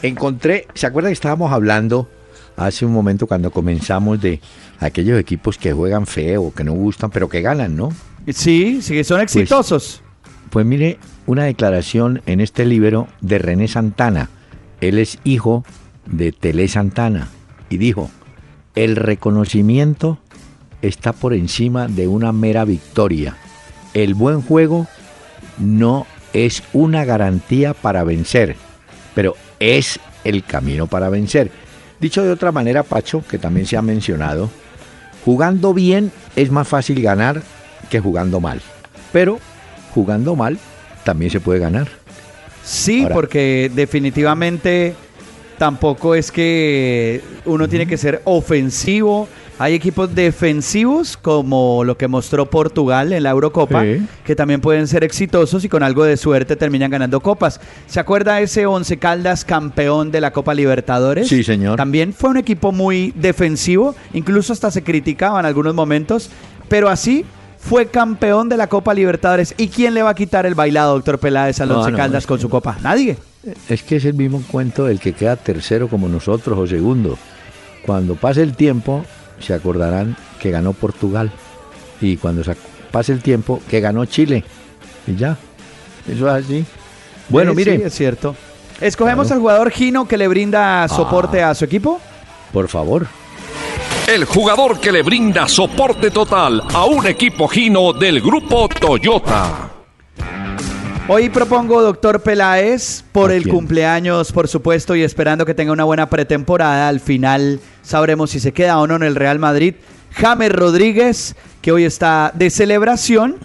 [0.00, 2.08] encontré, ¿se acuerda que estábamos hablando
[2.56, 4.40] hace un momento cuando comenzamos de
[4.80, 7.90] aquellos equipos que juegan feo, que no gustan, pero que ganan, ¿no?
[8.28, 10.02] Sí, sí que son exitosos.
[10.50, 14.30] Pues mire, una declaración en este libro de René Santana.
[14.80, 15.64] Él es hijo
[16.06, 17.28] de Telé Santana
[17.70, 18.10] y dijo,
[18.74, 20.18] el reconocimiento
[20.82, 23.36] está por encima de una mera victoria.
[23.94, 24.86] El buen juego
[25.58, 28.56] no es una garantía para vencer,
[29.14, 31.50] pero es el camino para vencer.
[32.00, 34.50] Dicho de otra manera, Pacho, que también se ha mencionado,
[35.24, 37.42] jugando bien es más fácil ganar
[37.90, 38.60] que jugando mal.
[39.12, 39.38] Pero
[39.94, 40.58] jugando mal
[41.04, 41.88] también se puede ganar.
[42.62, 44.94] Sí, Ahora- porque definitivamente
[45.58, 52.46] tampoco es que uno tiene que ser ofensivo Hay equipos defensivos como lo que mostró
[52.50, 54.04] Portugal en la Eurocopa, Sí.
[54.24, 57.60] que también pueden ser exitosos y con algo de suerte terminan ganando copas.
[57.86, 61.28] ¿Se acuerda ese Once Caldas campeón de la Copa Libertadores?
[61.28, 61.76] Sí, señor.
[61.76, 66.30] También fue un equipo muy defensivo, incluso hasta se criticaba en algunos momentos,
[66.68, 67.24] pero así
[67.58, 69.54] fue campeón de la Copa Libertadores.
[69.56, 72.26] ¿Y quién le va a quitar el bailado, doctor Peláez, al No, Once no, Caldas
[72.26, 72.76] con su copa?
[72.82, 73.16] Nadie.
[73.68, 77.16] Es que es el mismo cuento del que queda tercero como nosotros o segundo.
[77.86, 79.04] Cuando pase el tiempo,
[79.40, 81.30] se acordarán que ganó Portugal.
[82.00, 82.56] Y cuando se
[82.90, 84.44] pase el tiempo, que ganó Chile.
[85.06, 85.36] Y ya.
[86.08, 86.64] Eso es así.
[87.28, 88.34] Bueno, Eh, mire, sí, es cierto.
[88.80, 89.36] Escogemos Claro.
[89.36, 92.00] al jugador Gino que le brinda soporte a su equipo.
[92.52, 93.06] por favor.
[94.06, 99.70] El jugador que le brinda soporte total a un equipo Gino del grupo Toyota.
[101.06, 103.54] Hoy propongo doctor Peláez por ¿A el quién?
[103.54, 106.88] cumpleaños, por supuesto, y esperando que tenga una buena pretemporada.
[106.88, 109.74] Al final sabremos si se queda o no en el Real Madrid.
[110.12, 113.36] James Rodríguez, que hoy está de celebración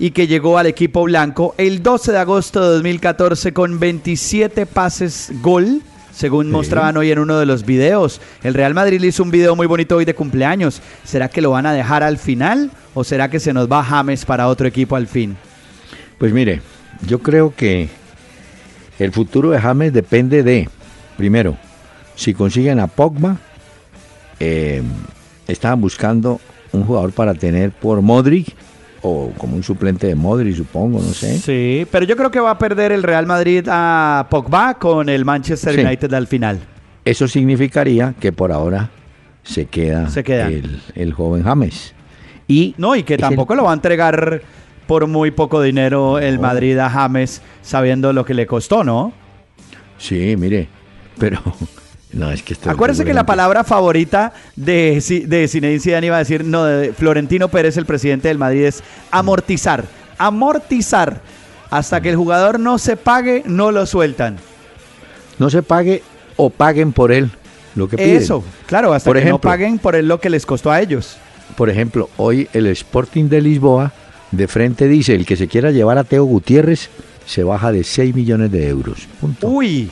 [0.00, 5.30] y que llegó al equipo blanco el 12 de agosto de 2014 con 27 pases
[5.40, 5.82] gol.
[6.12, 6.52] Según Sí.
[6.52, 9.66] mostraban hoy en uno de los videos, el Real Madrid le hizo un video muy
[9.68, 10.80] bonito hoy de cumpleaños.
[11.04, 14.24] ¿Será que lo van a dejar al final o será que se nos va James
[14.24, 15.36] para otro equipo al fin?
[16.18, 16.62] Pues mire,
[17.06, 17.88] yo creo que
[18.98, 20.68] el futuro de James depende de,
[21.16, 21.56] primero,
[22.14, 23.36] si consiguen a Pogba,
[24.40, 24.82] eh,
[25.48, 26.40] estaban buscando
[26.72, 28.54] un jugador para tener por Modric
[29.02, 31.38] o como un suplente de Modric, supongo, no sé.
[31.38, 35.24] Sí, pero yo creo que va a perder el Real Madrid a Pogba con el
[35.24, 35.80] Manchester Sí.
[35.80, 36.58] United al final.
[37.04, 38.88] Eso significaría que por ahora
[39.42, 40.46] se queda, Se queda.
[40.48, 41.92] El, el joven James.
[42.48, 44.40] Y No, y que el- tampoco lo va a entregar
[44.86, 46.42] por muy poco dinero el No.
[46.42, 49.12] Madrid a James sabiendo lo que le costó, ¿no?
[49.98, 50.68] Sí, mire,
[51.18, 51.40] pero
[52.12, 56.20] no es que esto Acuérdese que la palabra favorita de, de Zinedine Zidane iba a
[56.20, 59.84] decir, no, de Florentino Pérez, el presidente del Madrid, es amortizar.
[60.18, 61.20] Amortizar.
[61.70, 64.36] Hasta que el jugador no se pague, no lo sueltan.
[65.38, 66.02] no se pague
[66.36, 67.30] o paguen por él
[67.74, 68.16] lo que piden.
[68.16, 69.50] Eso, claro, hasta Por que no ejemplo.
[69.50, 71.16] paguen por él lo que les costó a ellos.
[71.56, 73.92] Por ejemplo, hoy el Sporting de Lisboa
[74.36, 76.90] de frente dice, el que se quiera llevar a Teo Gutiérrez
[77.26, 79.06] se baja de 6 millones de euros.
[79.20, 79.48] Punto.
[79.48, 79.90] Uy,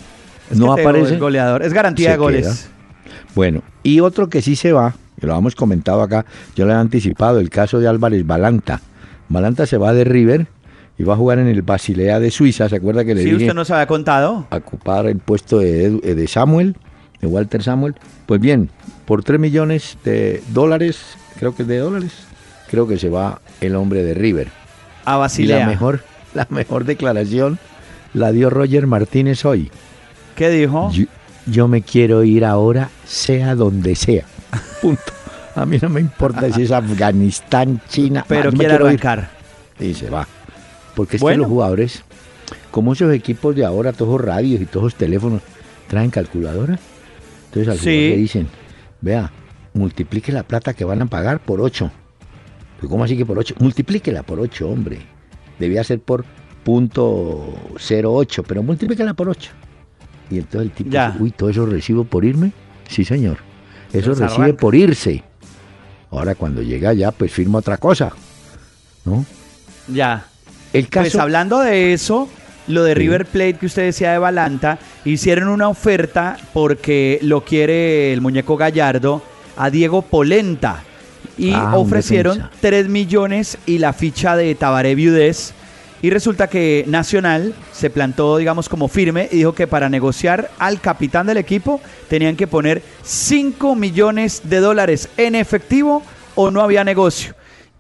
[0.50, 1.14] es No aparece.
[1.14, 2.68] es goleador, es garantía de goles.
[3.35, 6.76] Bueno, y otro que sí se va, que lo hemos comentado acá, yo lo he
[6.76, 8.81] anticipado, el caso de Álvarez Balanta.
[9.28, 10.46] Balanta se va de River
[10.98, 13.44] y va a jugar en el Basilea de Suiza, ¿se acuerda que le Si dije
[13.44, 14.46] usted nos había contado.
[14.50, 16.76] a ocupar el puesto de, eh, de Samuel,
[17.22, 17.94] de Walter Samuel?
[18.26, 18.68] Pues bien,
[19.07, 21.00] por 3 millones de dólares,
[21.38, 22.12] creo que es de dólares,
[22.72, 24.48] creo que se va el hombre de River.
[25.04, 25.58] A Y Basilea.
[25.61, 26.02] la mejor,
[26.35, 27.58] la mejor declaración
[28.14, 29.70] la dio Roger Martínez hoy.
[30.35, 30.90] ¿Qué dijo?
[30.90, 31.04] Yo,
[31.46, 34.24] yo me quiero ir ahora, sea donde sea.
[34.82, 35.02] Punto.
[35.54, 38.24] A mí no me importa si es Afganistán, China.
[38.26, 38.88] Pero me quiere quiero ir.
[38.88, 39.30] arrancar.
[39.78, 40.26] Y se va.
[40.94, 41.42] Porque es que Bueno.
[41.42, 42.02] los jugadores,
[42.70, 45.42] como esos equipos de ahora, todos los radios y todos los teléfonos,
[45.88, 46.78] traen calculadora.
[47.46, 47.85] Entonces al Sí.
[47.90, 48.48] jugador le dicen,
[49.02, 49.30] vea,
[49.74, 51.90] multiplique la plata que van a pagar por 8.
[52.88, 53.57] ¿Cómo así que por 8?
[53.59, 54.99] Multiplíquela por 8, hombre.
[55.59, 56.25] Debía ser por
[56.64, 59.51] punto 08, pero multiplíquela por 8.
[60.31, 61.11] Y entonces el tipo Ya.
[61.11, 62.53] dice, uy, ¿todo eso recibo por irme?
[62.88, 63.38] Sí, señor.
[63.92, 65.23] Eso recibe por irse.
[66.11, 68.12] Ahora cuando llega allá, pues firma otra cosa.
[69.05, 69.25] ¿No?
[69.88, 70.27] Ya.
[70.73, 71.05] El caso...
[71.11, 72.29] Pues hablando de eso,
[72.68, 72.95] lo de.
[72.95, 78.57] River Plate que usted decía de Balanta, hicieron una oferta porque lo quiere el muñeco
[78.57, 79.23] Gallardo
[79.57, 80.83] a Diego Polenta.
[81.38, 82.57] Y Ah, ofrecieron defensa.
[82.61, 85.55] 3 millones y la ficha de Tabaré Viudés.
[86.03, 90.81] Y resulta que Nacional se plantó, digamos, como firme y dijo que para negociar al
[90.81, 96.03] capitán del equipo tenían que poner 5 millones de dólares en efectivo
[96.35, 97.35] o no había negocio.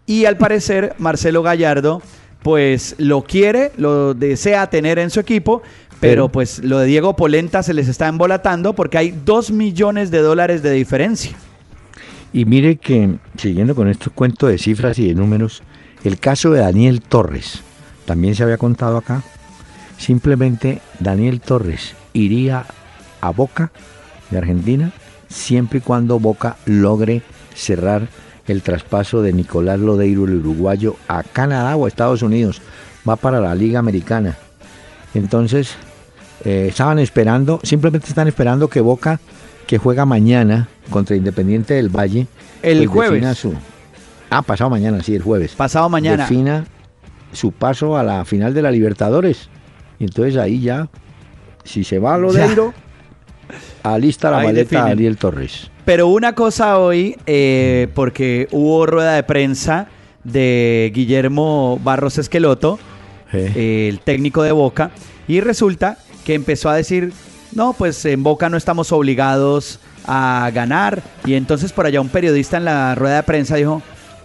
[0.06, 2.00] Y al parecer Marcelo Gallardo
[2.44, 5.62] pues lo quiere, lo desea tener en su equipo,
[6.00, 10.10] pero, Pero- pues lo de Diego Polenta se les está embolatando porque hay 2 millones
[10.10, 11.32] de dólares de diferencia.
[12.32, 15.62] Y mire que, siguiendo con estos cuentos de cifras y de números,
[16.04, 17.62] el caso de Daniel Torres,
[18.06, 19.22] también se había contado acá.
[19.98, 22.66] Simplemente Daniel Torres iría
[23.20, 23.70] a Boca
[24.30, 24.92] de Argentina
[25.28, 27.22] siempre y cuando Boca logre
[27.54, 28.08] cerrar
[28.46, 32.60] el traspaso de Nicolás Lodeiro, el uruguayo, a Canadá o a Estados Unidos.
[33.08, 34.36] Va para la Liga Americana.
[35.14, 35.74] Entonces,
[36.44, 39.20] eh, estaban esperando, simplemente están esperando que Boca,
[39.66, 42.26] que juega mañana contra Independiente del Valle,
[42.62, 43.38] El pues jueves.
[43.38, 43.54] su-
[44.30, 45.52] ah, pasado mañana, sí, el jueves.
[45.54, 46.24] Pasado mañana.
[46.24, 46.64] Defina
[47.32, 49.48] su paso a la final de la Libertadores.
[49.98, 50.88] Y entonces ahí ya,
[51.64, 52.74] si se va a Lodeiro,
[53.82, 54.86] alista la Ahí maleta definen.
[54.92, 55.70] Ariel Torres.
[55.84, 59.88] Pero una cosa hoy, eh, porque hubo rueda de prensa
[60.24, 62.78] de Guillermo Barros Esqueloto,
[63.32, 64.90] eh, el técnico de Boca,
[65.26, 67.12] y resulta que empezó a decir,
[67.54, 72.56] no, pues en Boca no estamos obligados a ganar, y entonces por allá un periodista
[72.56, 73.82] en la rueda de prensa dijo,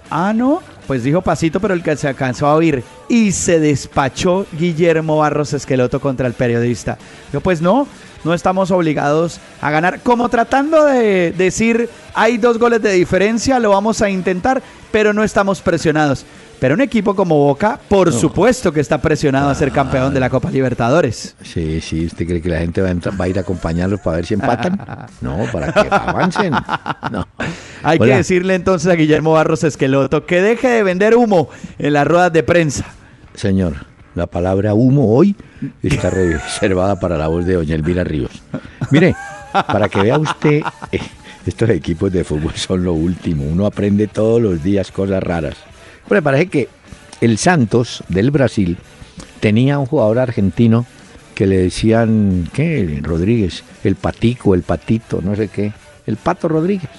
[0.10, 4.46] ah, no, pues dijo pasito, pero el que se alcanzó a oír, y se despachó
[4.58, 6.98] Guillermo Barros Esqueloto contra el periodista.
[7.32, 7.88] Yo, pues no,
[8.24, 13.72] no estamos obligados a ganar, como tratando de decir, hay dos goles de diferencia, lo
[13.72, 14.62] vamos a intentar,
[14.92, 16.26] pero no estamos presionados.
[16.60, 20.30] Pero un equipo como Boca, por supuesto que está presionado a ser campeón de la
[20.32, 21.36] Copa Libertadores.
[21.44, 24.00] Sí, sí, ¿usted cree que la gente va a, entrar- va a ir a acompañarlos
[24.02, 24.80] para ver si empatan?
[25.22, 26.54] No, para que avancen.
[27.12, 27.28] No.
[27.84, 28.12] Hay Hola.
[28.14, 32.34] que decirle entonces a Guillermo Barros Esqueloto que deje de vender humo en las ruedas
[32.34, 32.86] de prensa.
[33.36, 33.76] Señor,
[34.16, 35.36] la palabra humo hoy
[35.84, 38.32] está reservada para la voz de doña Elvira Ríos.
[38.90, 39.16] Mire,
[39.54, 41.00] para que vea usted, eh,
[41.46, 43.44] estos equipos de fútbol son lo último.
[43.44, 45.56] Uno aprende todos los días cosas raras.
[46.08, 46.70] Parece que
[47.22, 48.78] el Santos del Brasil
[49.40, 50.86] tenía un jugador argentino
[51.36, 53.00] que le decían, ¿qué?
[53.04, 55.72] Rodríguez, el patico, el patito, no sé qué.
[56.06, 56.90] El pato Rodríguez.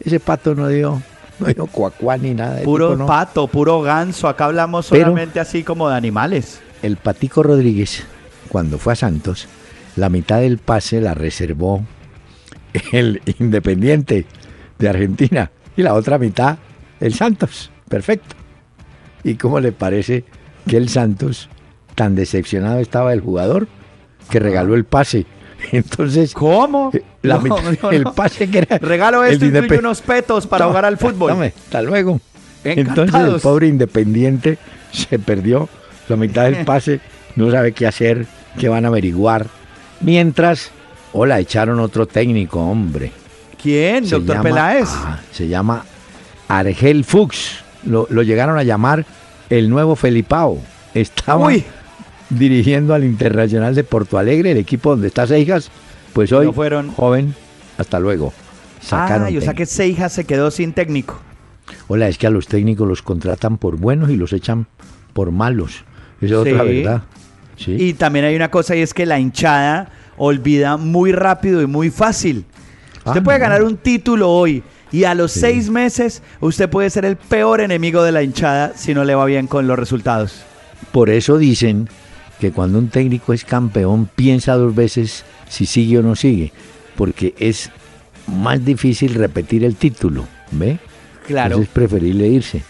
[0.00, 1.00] Ese pato no dio,
[1.38, 2.62] no dio cuacuá ni nada.
[2.62, 3.06] Puro tipo no.
[3.06, 4.26] pato, puro ganso.
[4.28, 6.60] Acá hablamos Pero- solamente así como de animales.
[6.82, 8.04] el Patico Rodríguez,
[8.48, 9.46] cuando fue a Santos,
[9.96, 11.84] la mitad del pase la reservó
[12.92, 14.26] el Independiente
[14.78, 16.58] de Argentina y la otra mitad
[17.00, 17.70] el Santos.
[17.88, 18.34] Perfecto.
[19.24, 20.24] ¿Y cómo le parece
[20.68, 21.48] que el Santos,
[21.94, 23.66] tan decepcionado estaba del jugador,
[24.30, 25.26] que regaló el pase?
[25.72, 26.90] Entonces, ¿Cómo?
[26.92, 28.78] eh, la No, el pase que era...
[28.78, 31.30] Regalo el esto de incluye unos petos para Toma, jugar al fútbol.
[31.32, 32.20] tome, hasta luego.
[32.64, 34.58] Entonces el pobre Independiente
[34.92, 35.68] se perdió
[36.08, 37.00] la mitad del pase,
[37.36, 38.26] no sabe qué hacer,
[38.58, 39.46] qué van a averiguar.
[40.00, 40.70] Mientras,
[41.12, 43.10] hola, echaron otro técnico, hombre.
[43.60, 44.04] ¿Quién?
[44.06, 44.88] Se Doctor llama- Peláez.
[44.92, 45.84] ah, se llama
[46.46, 47.64] Argel Fuchs.
[47.84, 49.04] Lo, lo llegaron a llamar
[49.50, 50.58] el nuevo Felipao.
[50.94, 51.64] Estaba Uy.
[52.30, 55.70] dirigiendo al Internacional de Porto Alegre, el equipo donde está Seijas.
[56.12, 56.90] Pues hoy, No fueron.
[56.92, 57.34] joven,
[57.76, 58.32] hasta luego.
[58.80, 61.20] Sacaron Ah, o sea que Seijas se quedó sin técnico.
[61.88, 64.66] Hola, es que a los técnicos los contratan por buenos y los echan
[65.12, 65.84] por malos.
[66.20, 67.02] Esa es otra verdad.
[67.56, 67.72] Sí.
[67.78, 71.90] Y también hay una cosa y es que la hinchada olvida muy rápido y muy
[71.90, 72.44] fácil.
[73.04, 73.42] Usted Ah, puede no.
[73.42, 74.62] ganar un título hoy
[74.92, 75.40] y a los Sí.
[75.40, 79.24] seis meses usted puede ser el peor enemigo de la hinchada si no le va
[79.26, 80.42] bien con los resultados.
[80.92, 81.88] Por eso dicen
[82.40, 86.52] que cuando un técnico es campeón piensa dos veces si sigue o no sigue,
[86.96, 87.70] porque es
[88.26, 90.78] más difícil repetir el título, ¿ve?
[91.26, 91.46] Claro.
[91.56, 92.62] Entonces es preferible irse.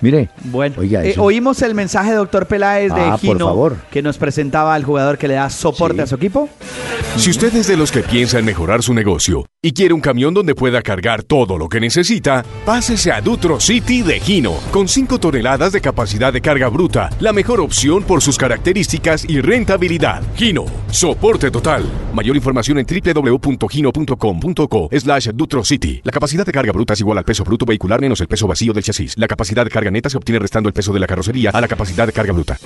[0.00, 3.76] Mire, Bueno, oiga, eh, oímos el mensaje, doctor Peláez, de Ah, por Gino, favor.
[3.90, 6.02] que nos presentaba al jugador que le da soporte Sí.
[6.02, 6.48] a su equipo.
[7.16, 10.34] Si usted es de los que piensa en mejorar su negocio y quiere un camión
[10.34, 15.18] donde pueda cargar todo lo que necesita, pásese a Dutro City de Gino, con 5
[15.18, 20.22] toneladas de capacidad de carga bruta, la mejor opción por sus características y rentabilidad.
[20.36, 21.90] Gino, soporte total.
[22.12, 26.02] Mayor información en www.gino.com.co slash Dutro City.
[26.04, 28.74] La capacidad de carga bruta es igual al peso bruto vehicular menos el peso vacío
[28.74, 29.16] del chasis.
[29.16, 31.68] La capacidad de carga neta se obtiene restando el peso de la carrocería a la
[31.68, 32.58] capacidad de carga bruta.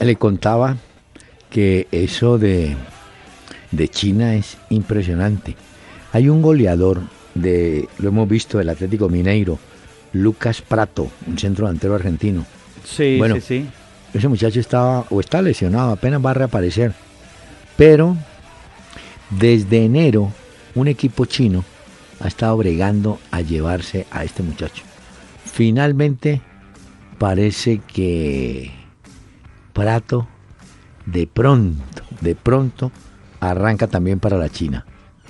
[0.00, 0.78] le contaba
[1.50, 2.74] que eso de,
[3.70, 5.56] de China es impresionante.
[6.12, 7.00] Hay un goleador
[7.34, 9.58] de, lo hemos visto, del Atlético Mineiro,
[10.12, 12.44] Lucas Prato, un centro delantero argentino.
[12.84, 13.36] Sí, Bueno.
[13.36, 13.66] sí, sí.
[14.12, 16.92] Ese muchacho estaba o está lesionado, apenas va a reaparecer.
[17.76, 18.16] Pero
[19.30, 20.32] desde enero
[20.74, 21.64] un equipo chino
[22.18, 24.82] ha estado bregando a llevarse a este muchacho.
[25.44, 26.40] Finalmente
[27.18, 28.72] parece que
[29.72, 30.26] Prato
[31.06, 32.90] de pronto, de pronto
[33.40, 34.84] arranca también para la China.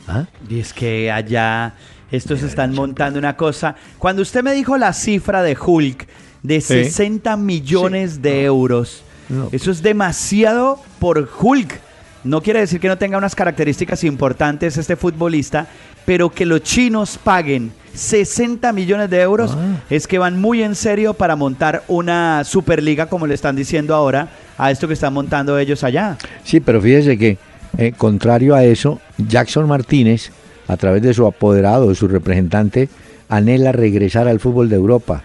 [0.08, 0.26] ¿Ah?
[0.48, 1.74] Y es que allá
[2.10, 3.76] estos están montando una cosa.
[3.98, 6.06] Cuando usted me dijo la cifra de Hulk
[6.42, 9.48] de 60 millones de euros, No.
[9.52, 11.78] eso es demasiado por Hulk.
[12.24, 15.66] No quiere decir que no tenga unas características importantes este futbolista,
[16.04, 19.76] pero que los chinos paguen 60 millones de euros Ah.
[19.88, 24.28] es que van muy en serio para montar una superliga, como le están diciendo ahora,
[24.58, 26.16] a esto que están montando ellos allá.
[26.44, 27.38] Sí, pero fíjese que,
[27.78, 30.32] eh, contrario a eso, Jackson Martínez,
[30.68, 32.88] a través de su apoderado, de su representante,
[33.28, 35.22] anhela regresar al fútbol de Europa.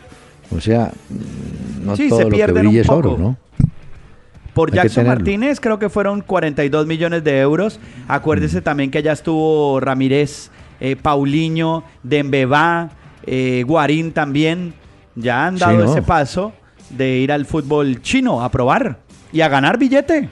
[0.55, 3.17] O sea, mm, no Sí, todo se lo que brilla es oro.
[3.17, 3.37] ¿no?
[4.53, 5.07] Por Hay Jackson.
[5.07, 7.79] Martínez creo que fueron 42 millones de euros.
[7.79, 8.11] Mm.
[8.11, 12.89] Acuérdese también que allá estuvo Ramírez, eh, Paulinho, Dembeba,
[13.25, 14.73] eh, Guarín también.
[15.15, 15.91] Ya han Sí, dado ¿no?
[15.91, 16.53] ese paso
[16.89, 18.99] de ir al fútbol chino a probar
[19.33, 20.29] y a ganar billete.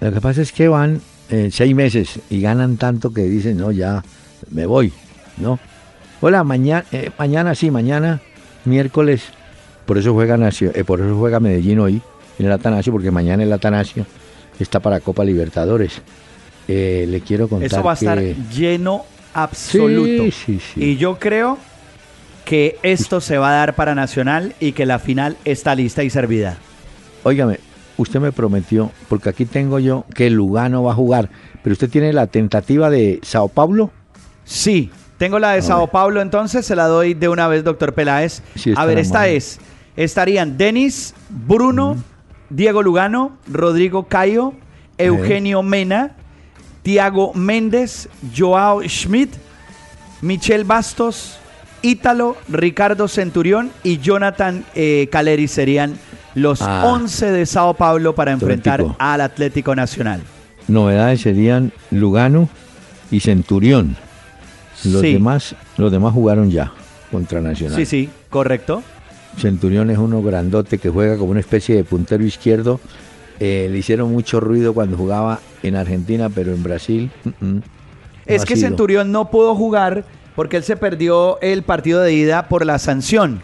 [0.00, 1.00] Lo que pasa es que van
[1.30, 4.02] eh, seis meses y ganan tanto que dicen, no, ya
[4.50, 4.92] me voy,
[5.38, 5.58] ¿no?
[6.20, 6.84] Hola, mañana,
[7.18, 8.20] mañana sí, mañana,
[8.64, 9.22] miércoles,
[9.84, 12.00] por eso juega Nacio- eh, por eso juega Medellín hoy
[12.38, 14.06] en el Atanasio, porque mañana el Atanasio
[14.58, 16.00] está para Copa Libertadores.
[16.68, 19.04] Eh, le quiero contar Eso va a estar que- lleno
[19.34, 20.24] absoluto.
[20.24, 20.82] Sí, sí, sí.
[20.84, 21.58] Y yo creo
[22.44, 26.10] que esto se va a dar para Nacional y que la final está lista y
[26.10, 26.56] servida.
[27.22, 27.58] Óigame,
[27.96, 31.30] usted me prometió, porque aquí tengo yo que Lugano va a jugar,
[31.62, 33.90] pero usted tiene la tentativa de Sao Paulo.
[34.44, 35.86] Sí, tengo la de Sao.
[35.88, 38.42] Paulo, entonces se la doy de una vez, doctor Peláez.
[38.54, 39.30] Sí, a ver, esta mal.
[39.30, 39.58] es.
[39.96, 41.96] Estarían Denis, Bruno,
[42.50, 44.52] Diego Lugano, Rodrigo Cayo,
[44.98, 46.16] Eugenio Mena,
[46.82, 49.34] Tiago Méndez, Joao Schmidt,
[50.20, 51.38] Michel Bastos,
[51.80, 55.98] Ítalo, Ricardo Centurión y Jonathan eh, Caleri serían
[56.36, 56.84] los Ah.
[56.86, 60.20] 11 de Sao Paulo para enfrentar al Atlético Nacional.
[60.68, 62.48] Novedades serían Lugano
[63.10, 63.96] y Centurión.
[64.84, 65.14] Los Sí.
[65.14, 66.72] demás, los demás jugaron ya
[67.10, 67.76] contra Nacional.
[67.76, 68.82] Sí, sí, correcto.
[69.38, 72.80] Centurión es uno grandote que juega como una especie de puntero izquierdo.
[73.40, 77.10] Eh, le hicieron mucho ruido cuando jugaba en Argentina, pero en Brasil.
[77.24, 77.62] mm, mm, no
[78.26, 78.68] Es que sido.
[78.68, 83.40] Centurión no pudo jugar porque él se perdió el partido de ida por la sanción.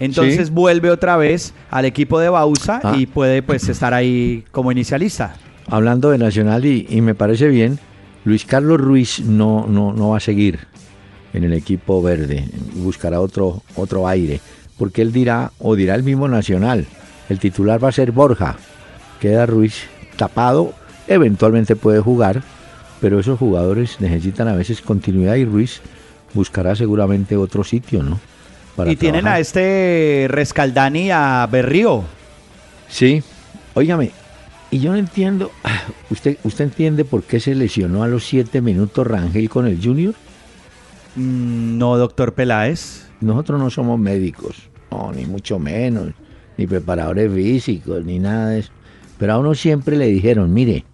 [0.00, 0.52] Entonces Sí.
[0.52, 2.94] vuelve otra vez al equipo de Bausa Ah.
[2.96, 5.36] y puede pues estar ahí como inicialista.
[5.68, 7.78] Hablando de Nacional y, y me parece bien,
[8.24, 10.60] Luis Carlos Ruiz no, no, no va a seguir
[11.32, 12.44] en el equipo verde,
[12.74, 14.40] buscará otro, otro aire,
[14.78, 16.86] porque él dirá, o dirá el mismo Nacional,
[17.28, 18.56] el titular va a ser Borja,
[19.20, 19.84] queda Ruiz
[20.16, 20.72] tapado,
[21.08, 22.42] eventualmente puede jugar,
[23.00, 25.80] pero esos jugadores necesitan a veces continuidad y Ruiz
[26.34, 28.18] buscará seguramente otro sitio, ¿no?
[28.76, 32.04] Para y tienen a este Rescaldani a Berrío.
[32.88, 33.22] Sí,
[33.74, 34.12] óigame,
[34.70, 38.60] y yo no entiendo, ah, ¿usted, ¿usted entiende por qué se lesionó a los siete
[38.60, 40.14] minutos Rangel con el Junior?
[41.14, 43.06] Mm, No, doctor Peláez.
[43.20, 46.10] Nosotros no somos médicos, no, ni mucho menos,
[46.58, 48.70] ni preparadores físicos, ni nada de eso.
[49.18, 50.84] Pero a uno siempre le dijeron, mire,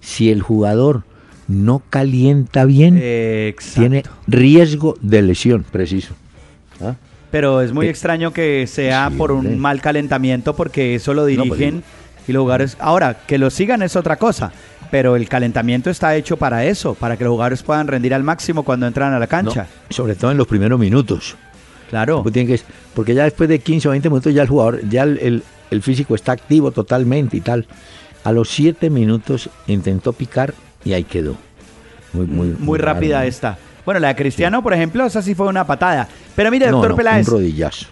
[0.00, 1.04] si el jugador
[1.48, 3.80] no calienta bien, exacto.
[3.80, 6.14] tiene riesgo de lesión, preciso.
[6.82, 6.96] ¿Ah?
[7.36, 11.36] Pero es muy Eh, extraño que sea por un mal calentamiento porque eso lo pues,
[11.36, 11.82] dirigen
[12.26, 12.78] y los jugadores...
[12.80, 14.52] Ahora, que lo sigan es otra cosa,
[14.90, 18.62] pero el calentamiento está hecho para eso, para que los jugadores puedan rendir al máximo
[18.62, 19.66] cuando entran a la No, cancha.
[19.90, 21.36] sobre todo en los primeros minutos.
[21.90, 22.24] Claro.
[22.24, 22.58] Que-
[22.94, 25.82] porque ya después de 15 o 20 minutos ya el jugador, ya el, el- el
[25.82, 27.66] físico está activo totalmente y tal.
[28.24, 30.54] A los 7 minutos intentó picar
[30.86, 31.36] y ahí quedó.
[32.14, 33.58] Muy, muy, Muy rápida esta.
[33.86, 36.08] Bueno, la de Cristiano, por ejemplo, esa sí fue una patada.
[36.34, 37.86] Pero mire, doctor no, Peláez, un rodillazo.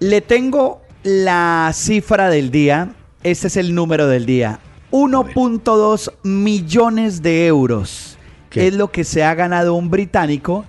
[0.00, 2.90] le tengo la cifra del día.
[3.22, 4.58] Este es el número del día.
[4.90, 8.18] 1.2 millones de euros
[8.50, 8.68] ¿Qué?
[8.68, 10.64] es lo que se ha ganado un británico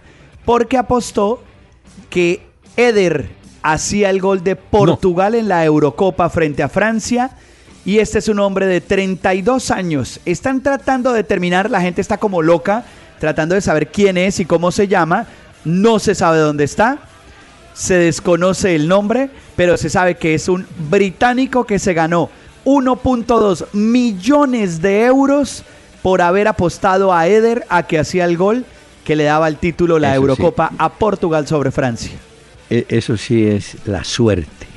[0.46, 1.42] porque apostó
[2.10, 2.46] que
[2.76, 3.30] Eder
[3.64, 7.32] hacía el gol de Portugal en la Eurocopa frente a Francia.
[7.86, 10.20] Y este es un hombre de 32 años.
[10.26, 12.84] Están tratando de determinar, la gente está como loca,
[13.20, 15.28] tratando de saber quién es y cómo se llama.
[15.66, 17.00] No se sabe dónde está,
[17.74, 22.30] se desconoce el nombre, pero se sabe que es un británico que se ganó
[22.66, 25.64] 1.2 millones de euros
[26.02, 28.66] por haber apostado a Eder a que hacía el gol
[29.04, 30.22] que le daba el título la Eso sí.
[30.22, 32.12] Eurocopa a Portugal sobre Francia.
[32.70, 34.68] E- Eso sí es la suerte.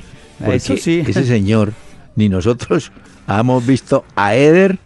[0.46, 1.04] Eso sí.
[1.06, 1.72] Ese señor,
[2.16, 2.90] ni nosotros
[3.28, 4.78] hemos visto a Eder,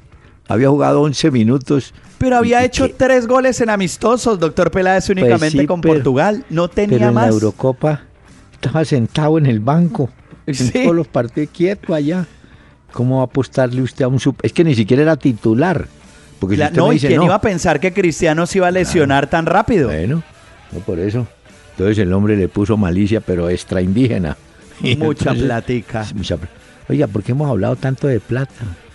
[0.48, 1.94] había jugado 11 minutos.
[2.18, 6.44] Pero había hecho tres goles en amistosos, doctor Peláez, únicamente sí, con pero- Portugal.
[6.50, 7.26] No Pero tenía en más.
[7.28, 8.02] la Eurocopa
[8.52, 10.08] estaba sentado en el banco.
[10.46, 10.70] En Sí.
[10.70, 12.26] todos los partidos quieto allá.
[12.92, 14.36] ¿Cómo va a apostarle usted a un sub?
[14.42, 15.86] Es que ni siquiera era titular.
[16.38, 18.46] Porque si La- usted no, me y dice, quién no, iba a pensar que Cristiano
[18.46, 19.88] se iba a lesionar tan rápido.
[19.88, 20.22] Bueno,
[20.72, 21.26] no por eso.
[21.72, 24.36] Entonces el hombre le puso malicia, pero extra indígena.
[24.82, 26.06] Y Mucha entonces- platica.
[26.14, 26.38] mucha
[26.88, 28.54] Oiga, ¿por qué hemos hablado tanto de plata?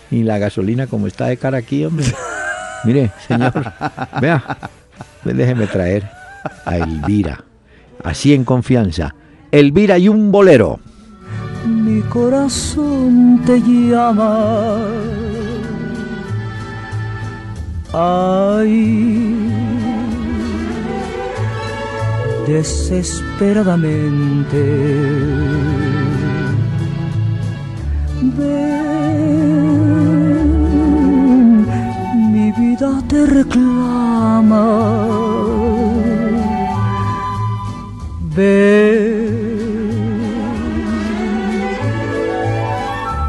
[0.10, 2.06] Y la gasolina como está de cara aquí, hombre.
[2.84, 3.54] Mire, señor,
[4.22, 4.44] vea,
[5.24, 6.10] pues déjeme traer
[6.66, 7.44] a Elvira.
[8.04, 9.14] Así en confianza.
[9.52, 10.80] Elvira y un bolero.
[11.66, 14.78] mi corazón te llama.
[17.94, 19.36] Ay,
[22.48, 24.62] desesperadamente.
[28.38, 28.81] Ven,
[33.12, 33.71] vida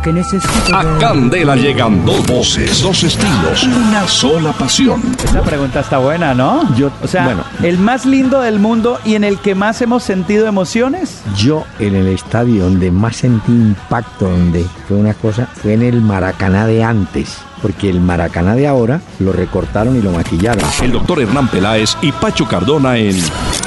[0.03, 0.99] que necesito A.
[0.99, 5.03] Candela llegan dos voces, dos estilos, una sola pasión.
[5.25, 6.75] Esa pregunta está buena, ¿no?
[6.77, 7.43] Yo- o sea, bueno.
[7.63, 11.23] el más lindo del mundo y en el que más hemos sentido emociones.
[11.37, 16.01] Yo en el estadio donde más sentí impacto, donde fue una cosa, fue en el
[16.01, 17.39] Maracaná de antes.
[17.63, 20.65] Porque el Maracaná de ahora lo recortaron y lo maquillaron.
[20.83, 23.17] El doctor Hernán Peláez y Pacho Cardona en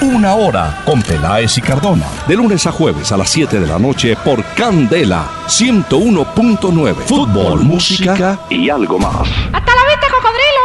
[0.05, 2.05] Una Hora con Peláez y Cardona.
[2.27, 6.95] De lunes a jueves a las 7 de la noche por Candela 101.9.
[7.07, 9.27] Fútbol, música y algo más.
[9.51, 10.61] ¡Hasta la vista, cocodrilo!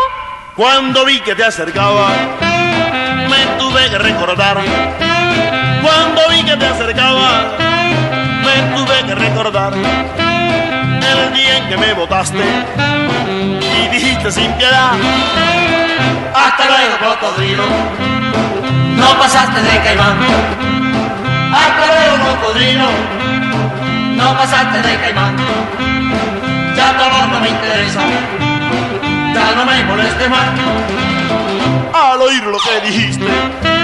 [0.55, 2.11] Cuando vi que te acercaba,
[3.31, 4.59] me tuve que recordar.
[5.81, 7.57] Cuando vi que te acercaba,
[8.45, 9.73] me tuve que recordar.
[9.73, 12.45] El día en que me botaste
[13.59, 14.93] y dijiste sin piedad.
[16.35, 18.50] Hasta luego, cocodrilo.
[19.01, 20.17] No pasaste de caimán.
[21.53, 22.89] Hasta luego, cocodrilo.
[24.17, 25.37] No pasaste de caimán.
[26.77, 28.01] Ya tu amor no me interesa
[29.35, 30.49] ya no me moleste más.
[31.93, 33.25] Al oír lo que dijiste,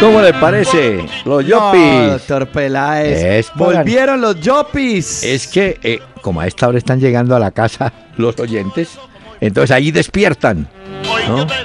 [0.01, 1.05] ¿Cómo le parece?
[1.25, 2.11] Los No, Yopis.
[2.13, 3.23] doctor Peláez.
[3.23, 5.23] Es Volvieron los Yopis.
[5.25, 8.99] Es que, eh, como a esta hora están llegando a la casa los oyentes,
[9.41, 10.69] entonces ahí despiertan.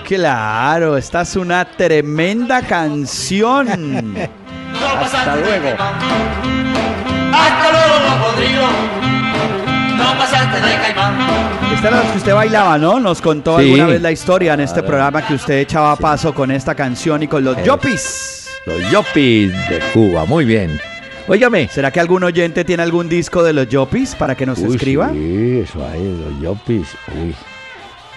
[0.07, 4.03] Claro, esta es una tremenda canción.
[4.14, 5.70] no Hasta luego.
[7.34, 8.68] Hasta luego, cocodrilo.
[9.97, 11.16] No pasaste de caimán.
[11.74, 12.99] Esta era la que usted bailaba, ¿no?
[12.99, 13.66] Nos contó Sí.
[13.66, 17.28] alguna vez la historia en este programa que usted echaba paso con esta canción y
[17.28, 17.64] con los Eh.
[17.66, 18.49] Yopis.
[18.66, 20.80] Los Yopis de Cuba, muy bien.
[21.28, 21.68] Óigame.
[21.70, 25.09] ¿Será que algún oyente tiene algún disco de los Yopis para que nos Uy, escriba?
[25.12, 26.88] Sí, eso ahí, los Yopis.
[27.16, 27.36] Uy.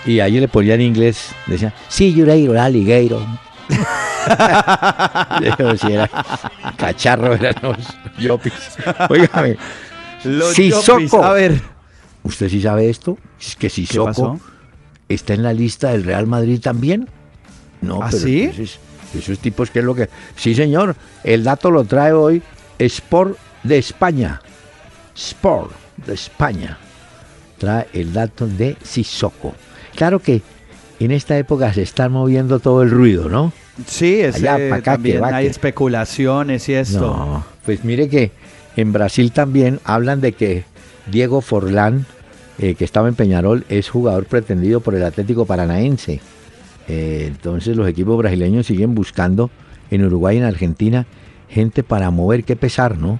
[0.06, 3.22] Y ahí le ponían en inglés, decían, sí, are alligator.
[5.58, 6.10] Yo si era
[6.76, 7.78] cacharro, eran los
[8.18, 8.52] Yopis.
[9.08, 9.56] Óigame,
[10.24, 11.00] Los Sissoko.
[11.00, 11.14] Yopis.
[11.14, 11.60] A ver,
[12.22, 13.16] ¿usted sí sabe esto?
[13.40, 14.38] Es que ¿qué Sissoko
[15.08, 17.08] está en la lista del Real Madrid también.
[17.80, 18.42] No, ¿Ah, pero sí?
[18.42, 18.78] entonces,
[19.16, 20.08] esos tipos, ¿qué es lo que...?
[20.36, 22.42] Sí, señor, el dato lo trae hoy
[22.78, 24.40] Sport de España.
[25.14, 25.72] Sport
[26.04, 26.78] de España.
[27.58, 29.54] Trae el dato de Sissoko.
[29.96, 30.42] Claro que
[31.00, 33.52] en esta época se está moviendo todo el ruido, ¿no?
[33.86, 37.00] Sí, es, Allá, eh, acá, también que hay que- especulaciones y esto.
[37.00, 38.30] No, pues mire que
[38.76, 40.64] en Brasil también hablan de que
[41.10, 42.06] Diego Forlán,
[42.58, 46.20] eh, que estaba en Peñarol, es jugador pretendido por el Atlético Paranaense.
[46.88, 49.50] Eh, entonces los equipos brasileños siguen buscando
[49.90, 51.06] en Uruguay y en Argentina
[51.48, 53.18] gente para mover, qué pesar, ¿no?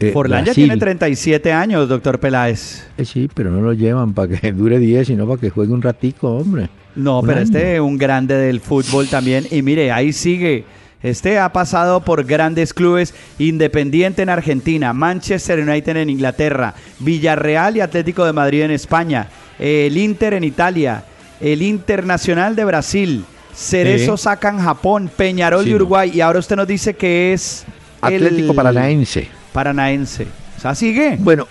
[0.00, 2.86] Eh, Forlán ya Brasil, tiene 37 años, doctor Peláez.
[2.98, 5.82] eh, sí, pero no lo llevan para que dure 10, sino para que juegue un
[5.82, 6.68] ratico, hombre.
[6.96, 7.44] No, Un pero año.
[7.44, 9.46] este un grande del fútbol también.
[9.50, 10.64] Y mire, ahí sigue.
[11.02, 17.80] Este ha pasado por grandes clubes, Independiente en Argentina, Manchester United en Inglaterra, Villarreal y
[17.80, 19.28] Atlético de Madrid en España,
[19.58, 21.04] el Inter en Italia,
[21.42, 23.24] el Internacional de Brasil,
[23.54, 24.22] Cerezo Sí.
[24.24, 25.76] Saca en Japón, Peñarol Sí, de no.
[25.76, 27.66] Uruguay y ahora usted nos dice que es
[28.02, 29.28] el Atlético Paranaense.
[29.54, 30.26] Paranaense.
[30.58, 31.16] Sea, sigue.
[31.20, 31.46] Bueno,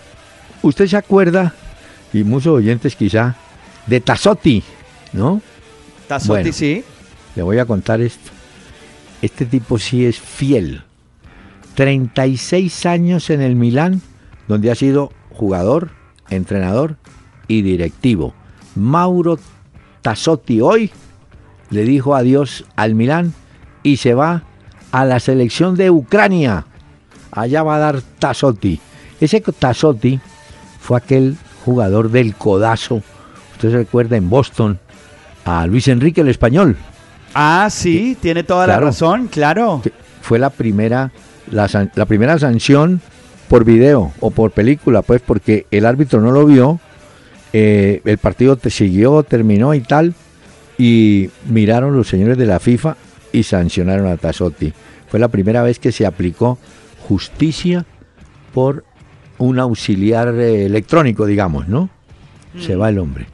[0.62, 1.54] usted se acuerda,
[2.12, 3.38] y muchos oyentes quizá,
[3.88, 4.62] de Tazotti,
[5.14, 5.42] ¿no?
[6.10, 6.54] Tazotti, bueno.
[6.54, 6.84] sí.
[7.38, 8.30] Le voy a contar esto.
[9.22, 10.84] Este tipo sí es fiel.
[11.76, 14.02] 36 años en el Milán,
[14.50, 15.92] donde ha sido jugador,
[16.30, 16.98] entrenador
[17.48, 18.34] y directivo.
[18.76, 19.40] Mauro
[20.02, 20.92] Tassotti hoy
[21.70, 23.34] le dijo adiós al Milán
[23.82, 24.44] y se va
[24.92, 26.66] a la selección de Ucrania.
[27.36, 28.80] Allá va a dar Tassotti.
[29.20, 30.20] Ese Tassotti
[30.80, 33.02] fue aquel jugador del codazo.
[33.54, 34.80] Usted se recuerda en Boston
[35.46, 36.78] a Luis Enrique el español.
[37.34, 39.82] Ah, sí, tiene toda la razón, claro.
[40.22, 41.12] fue la primera
[41.52, 43.02] la, primera sanción
[43.48, 46.80] por video o por película pues porque el árbitro no lo vio
[47.52, 50.14] eh, el partido te siguió terminó y tal
[50.78, 52.96] y miraron los señores de la FIFA
[53.32, 54.74] y sancionaron a Tassotti
[55.10, 56.58] fue la primera vez que se aplicó
[57.14, 57.86] justicia
[58.54, 58.84] por
[59.38, 61.90] un auxiliar eh, electrónico digamos no
[62.60, 63.28] se va el hombre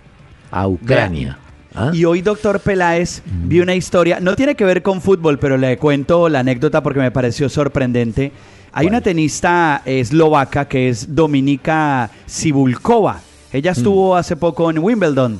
[0.51, 1.38] a Ucrania
[1.75, 1.91] ¿Ah?
[1.93, 5.77] Y hoy, doctor Peláez, vi una historia, no tiene que ver con fútbol, pero le
[5.77, 8.32] cuento la anécdota porque me pareció sorprendente.
[8.71, 8.95] Hay ¿Cuál?
[8.95, 13.21] una tenista eslovaca que es Dominika Sibulkova.
[13.53, 15.39] Ella estuvo hace poco en Wimbledon.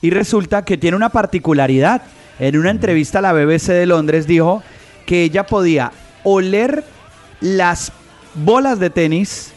[0.00, 2.02] Y resulta que tiene una particularidad.
[2.38, 4.62] En una entrevista a la BBC de Londres dijo
[5.04, 5.90] que ella podía
[6.22, 6.84] oler
[7.40, 7.92] las
[8.34, 9.52] bolas de tenis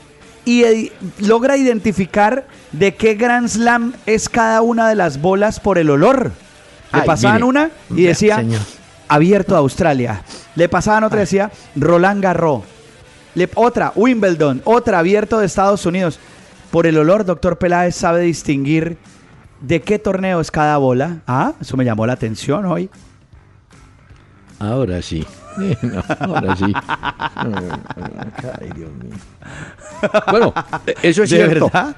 [0.46, 5.78] y eh, logra identificar de qué Grand Slam es cada una de las bolas por
[5.78, 6.32] el olor.
[6.92, 7.46] Le Ay, pasaban mire.
[7.46, 8.62] una y decía señor.
[9.08, 10.24] abierto a Australia.
[10.56, 12.64] Le pasaban otra y decía Roland Garros.
[13.36, 16.20] Le- otra, Wimbledon, otra abierto de Estados Unidos.
[16.72, 18.98] por el olor, doctor Peláez sabe distinguir
[19.62, 21.20] de qué torneo es cada bola.
[21.28, 22.90] Ah, eso me llamó la atención hoy.
[24.60, 25.26] Ahora sí.
[25.84, 26.74] No, ahora sí.
[27.36, 29.14] Ay, Dios mío.
[30.32, 30.54] Bueno,
[31.02, 31.66] eso es ¿De cierto.
[31.72, 31.96] verdad?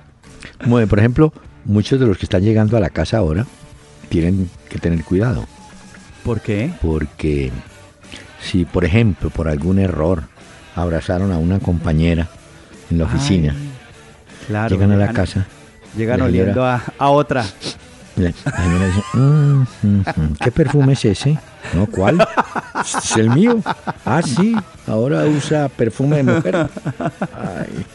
[0.66, 1.34] Bueno, por ejemplo,
[1.66, 3.46] muchos de los que están llegando a la casa ahora
[4.10, 5.46] tienen que tener cuidado.
[6.24, 6.72] ¿Por qué?
[6.82, 7.52] Porque
[8.42, 10.24] si, por ejemplo, por algún error
[10.76, 12.28] abrazaron a una compañera
[12.92, 13.70] en la oficina, Ay,
[14.48, 14.76] claro.
[14.76, 15.46] llegan a la llegan- casa,
[15.98, 17.46] Llegan oliendo a otra.
[18.16, 21.38] La señora dice, "Mm, mm, mm, ¿qué perfume es ese?
[21.74, 22.26] No, ¿cuál?
[22.82, 23.60] Es el mío.
[24.06, 24.56] Ah, sí,
[24.88, 26.70] ahora usa perfume de mujer.
[27.34, 27.86] Ay.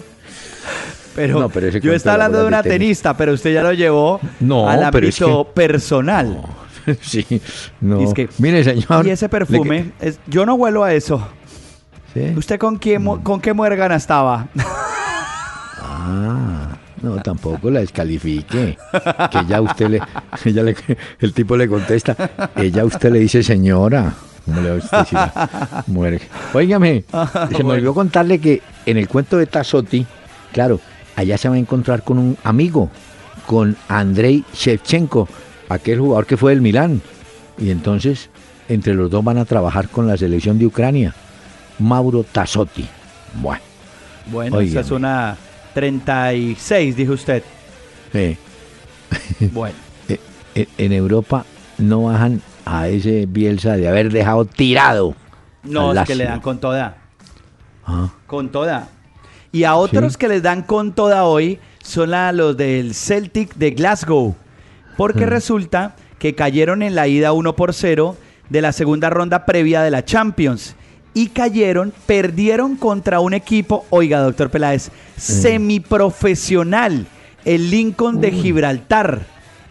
[1.15, 1.51] Pero, No,
[1.81, 4.87] yo estaba hablando de una de tenista, pero usted ya lo llevó No, al es
[4.87, 6.43] ámbito que- personal.
[7.03, 7.27] Sí,
[7.81, 8.01] no.
[8.01, 9.07] Es que- Mire, señor.
[9.07, 11.27] Y ese perfume, es- yo no huelo a eso.
[12.15, 12.33] ¿Sí?
[12.37, 14.49] ¿Usted con, quién, mu- con qué muérgana estaba?
[15.83, 16.69] Ah,
[17.03, 18.77] no, tampoco la descalifique.
[19.31, 20.01] Que ya usted le,
[20.45, 20.77] ella le-
[21.21, 24.13] el tipo le contesta, ella a usted le dice señora.
[24.45, 26.21] ¿Cómo le va a usted decir a mujer?
[26.55, 27.05] Óigame,
[27.57, 30.07] se me olvidó contarle que en el cuento de Tazotti,
[30.53, 30.81] claro,
[31.17, 32.91] allá se va a encontrar con un amigo,
[33.47, 35.29] con Andrei Shevchenko,
[35.69, 37.01] aquel jugador que fue del Milán.
[37.59, 38.31] Y entonces,
[38.69, 41.15] entre los dos van a trabajar con la selección de Ucrania.
[41.79, 42.87] Mauro Tazotti.
[43.41, 43.63] Bueno.
[44.33, 45.37] Bueno, esa es una
[45.75, 47.43] 36, dijo usted.
[48.13, 48.37] eh.
[49.53, 49.75] Bueno,
[50.09, 50.21] eh,
[50.55, 51.45] eh, en Europa
[51.79, 55.15] no bajan a ese Bielsa de haber dejado tirado.
[55.65, 56.97] no, es que le dan con toda.
[57.87, 58.89] Ah, Con toda.
[59.53, 60.19] Y a otros Sí.
[60.19, 64.37] que les dan con toda hoy son a los del Celtic de Glasgow.
[64.97, 65.31] Porque Mm.
[65.31, 68.17] resulta que cayeron en la ida 1 por 0
[68.49, 70.77] de la segunda ronda previa de la Champions.
[71.13, 77.07] Y cayeron, perdieron contra un equipo, oiga, doctor Peláez, semiprofesional,
[77.45, 79.23] el Lincoln de Gibraltar.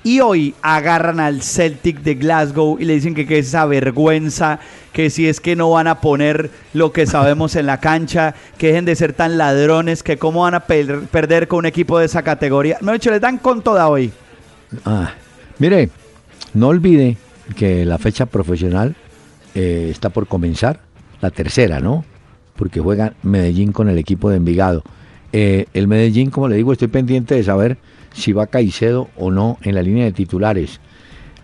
[0.04, 4.60] Y hoy agarran al Celtic de Glasgow y le dicen que, que es esa vergüenza,
[4.94, 8.68] que si es que no van a poner lo que sabemos en la cancha, que
[8.68, 12.06] dejen de ser tan ladrones, que cómo van a per- perder con un equipo de
[12.06, 12.78] esa categoría.
[12.82, 14.12] No, de hecho, les dan con toda hoy.
[14.86, 15.12] ah.
[15.58, 15.90] Mire,
[16.54, 17.18] no olvide
[17.58, 18.96] que la fecha profesional
[19.54, 20.80] eh, está por comenzar,
[21.22, 22.06] la tercera, ¿no?
[22.56, 24.84] Porque juega Medellín con el equipo de Envigado.
[25.32, 27.78] Eh, el Medellín, como le digo, estoy pendiente de saber
[28.14, 30.80] si va Caicedo o no en la línea de titulares.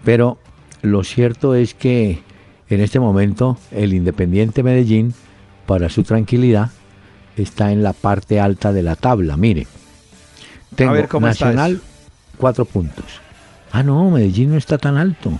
[0.03, 0.37] Pero
[0.81, 2.19] lo cierto es que
[2.69, 5.13] en este momento el Independiente Medellín,
[5.65, 6.71] para su tranquilidad,
[7.37, 9.37] está en la parte alta de la tabla.
[9.37, 9.67] Mire,
[10.75, 11.81] tengo ver, ¿cómo está Nacional,
[12.37, 13.05] cuatro puntos.
[13.71, 15.31] Ah, no, Medellín no está tan alto.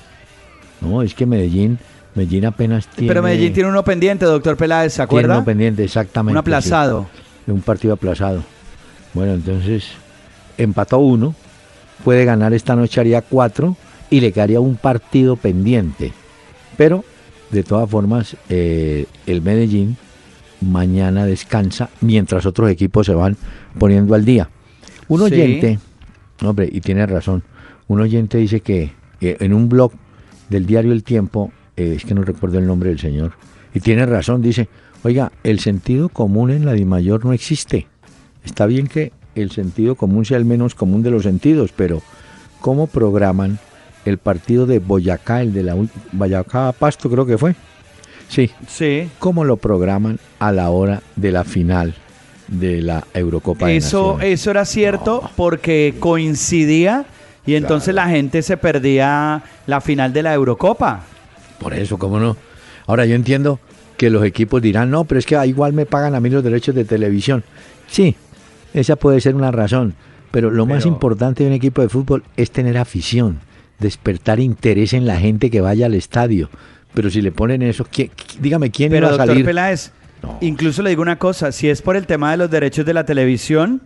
[0.82, 1.80] No, es que Medellín,
[2.16, 3.08] Medellín apenas tiene...
[3.10, 5.36] Pero Medellín tiene uno pendiente, doctor Peláez, ¿se tiene acuerda?
[5.38, 6.32] uno pendiente, exactamente.
[6.34, 7.08] Un aplazado.
[7.46, 7.52] sí.
[7.52, 8.44] Un partido aplazado.
[9.14, 9.86] Bueno, entonces
[10.58, 11.36] empató uno,
[12.04, 13.76] puede ganar esta noche, haría cuatro
[14.10, 16.12] y le quedaría un partido pendiente.
[16.78, 17.04] Pero,
[17.52, 19.98] de todas formas, eh, el Medellín
[20.62, 23.38] mañana descansa mientras otros equipos se van
[23.78, 24.50] poniendo al día.
[25.08, 25.26] Un Sí.
[25.26, 25.80] oyente,
[26.42, 27.44] hombre, y tiene razón,
[27.88, 28.92] un oyente dice que
[29.22, 29.92] eh, en un blog
[30.50, 33.34] del diario El Tiempo, eh, es que no recuerdo el nombre del señor,
[33.74, 34.70] y tiene razón, dice,
[35.04, 37.88] oiga, el sentido común en la DIMAYOR no existe.
[38.44, 42.02] Está bien que el sentido común sea el menos común de los sentidos, pero
[42.62, 43.60] ¿cómo programan
[44.06, 45.76] el partido de Boyacá, el de la
[46.12, 47.56] Boyacá Pasto creo que fue?
[48.30, 49.10] Sí, Sí.
[49.20, 51.94] ¿cómo lo programan a la hora de la final
[52.48, 57.06] de la Eurocopa Eso, eso era cierto porque coincidía
[57.46, 61.04] y entonces la gente se perdía la final de la Eurocopa.
[61.60, 62.38] Por eso, ¿cómo no?
[62.88, 63.60] Ahora yo entiendo
[63.98, 66.76] que los equipos dirán, no, pero es que igual me pagan a mí los derechos
[66.76, 67.44] de televisión.
[67.88, 68.16] Sí,
[68.74, 69.96] esa puede ser una razón,
[70.32, 73.40] pero lo más importante de un equipo de fútbol es tener afición,
[73.80, 76.50] despertar interés en la gente que vaya al estadio.
[76.94, 79.46] Pero si le ponen eso, ¿quién- qui- dígame quién Pero iba a doctor salir.
[79.46, 79.92] Peláez,
[80.24, 80.38] No.
[80.42, 83.06] incluso le digo una cosa, si es por el tema de los derechos de la
[83.06, 83.82] televisión,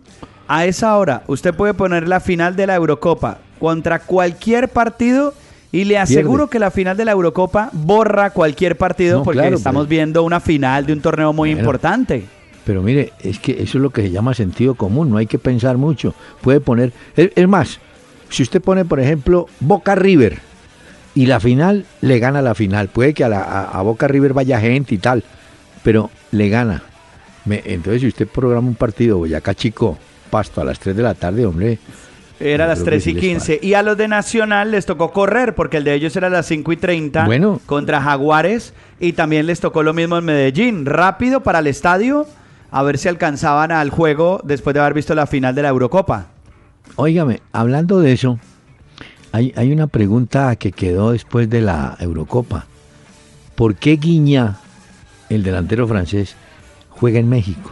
[0.48, 5.34] a esa hora usted puede poner la final de la Eurocopa contra cualquier partido
[5.72, 9.56] y le aseguro que la final de la Eurocopa borra cualquier partido No, porque claro,
[9.56, 11.60] estamos pero- viendo una final de un torneo muy Bueno.
[11.60, 12.24] importante.
[12.64, 15.38] Pero mire, es que eso es lo que se llama sentido común, no hay que
[15.38, 16.14] pensar mucho.
[16.40, 17.78] Puede poner, es, es más,
[18.28, 20.38] si usted pone, por ejemplo, Boca River
[21.14, 22.88] y la final, le gana la final.
[22.88, 25.24] Puede que a, la- a- a Boca River vaya gente y tal,
[25.82, 26.82] pero le gana.
[27.44, 29.98] Me- entonces, si usted programa un partido Boyacá Chico,
[30.30, 31.78] Pasto a las 3 de la tarde, hombre,
[32.40, 33.60] Era las creo que 3 sí y les 15.
[33.62, 36.46] Y a los de Nacional les tocó correr, porque el de ellos era a las
[36.46, 37.60] 5 y 30 Bueno.
[37.66, 38.72] contra Jaguares.
[38.98, 40.86] Y también les tocó lo mismo en Medellín.
[40.86, 42.26] Rápido para el estadio
[42.70, 46.26] a ver si alcanzaban al juego después de haber visto la final de la Eurocopa.
[46.96, 48.38] Óigame, hablando de eso,
[49.32, 52.66] hay, hay una pregunta que quedó después de la Eurocopa.
[53.54, 54.56] ¿Por qué Guiña,
[55.28, 56.36] el delantero francés,
[56.88, 57.70] juega en México?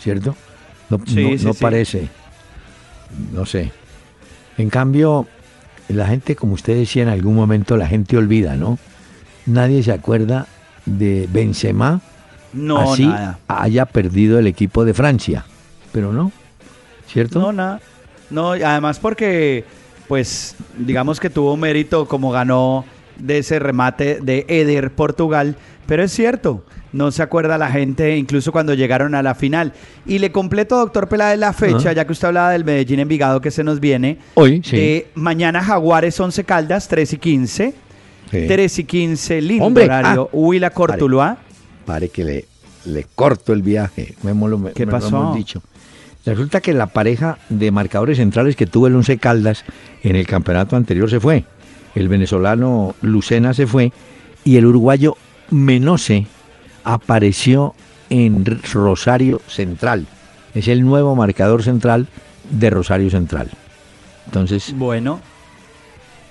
[0.00, 0.34] ¿Cierto?
[0.90, 1.58] No, Sí, no- sí, no sí.
[1.62, 2.08] parece.
[3.32, 3.70] No sé.
[4.58, 5.26] En cambio,
[5.88, 8.78] la gente, como usted decía en algún momento, la gente olvida, ¿no?
[9.46, 10.46] Nadie se acuerda
[10.84, 12.00] de Benzema
[12.52, 13.38] No, así nada.
[13.48, 15.44] haya perdido el equipo de Francia.
[15.92, 16.32] Pero no,
[17.06, 17.40] ¿cierto?
[17.40, 17.80] No, nada.
[18.30, 19.64] No, además porque,
[20.06, 22.84] pues, digamos que tuvo mérito como ganó
[23.18, 25.56] de ese remate de Eder Portugal,
[25.86, 29.72] pero es cierto, no se acuerda la gente incluso cuando llegaron a la final.
[30.06, 31.92] Y le completo, doctor Peláez, la fecha, Ah.
[31.92, 34.18] ya que usted hablaba del Medellín Envigado que se nos viene.
[34.34, 35.04] Hoy, sí.
[35.14, 37.74] mañana Jaguares 11 Caldas, 3 y 15.
[38.30, 38.44] Sí.
[38.46, 40.28] 3 y 15, lindo Hombre, horario.
[40.32, 41.38] ah, Huila Cortuluá.
[41.86, 42.44] Pare que le,
[42.84, 44.14] le corto el viaje.
[44.22, 45.62] Me hemos lo- ¿Qué me lo hemos dicho.
[46.26, 49.64] Resulta que la pareja de marcadores centrales que tuvo el Once Caldas
[50.02, 51.44] en el campeonato anterior se fue.
[51.98, 53.92] El venezolano Lucena se fue
[54.44, 55.16] y el uruguayo
[55.50, 56.26] Menose
[56.84, 57.74] apareció
[58.08, 60.06] en Rosario Central.
[60.54, 62.06] Es el nuevo marcador central
[62.50, 63.50] de Rosario Central.
[64.26, 65.20] Entonces, Bueno.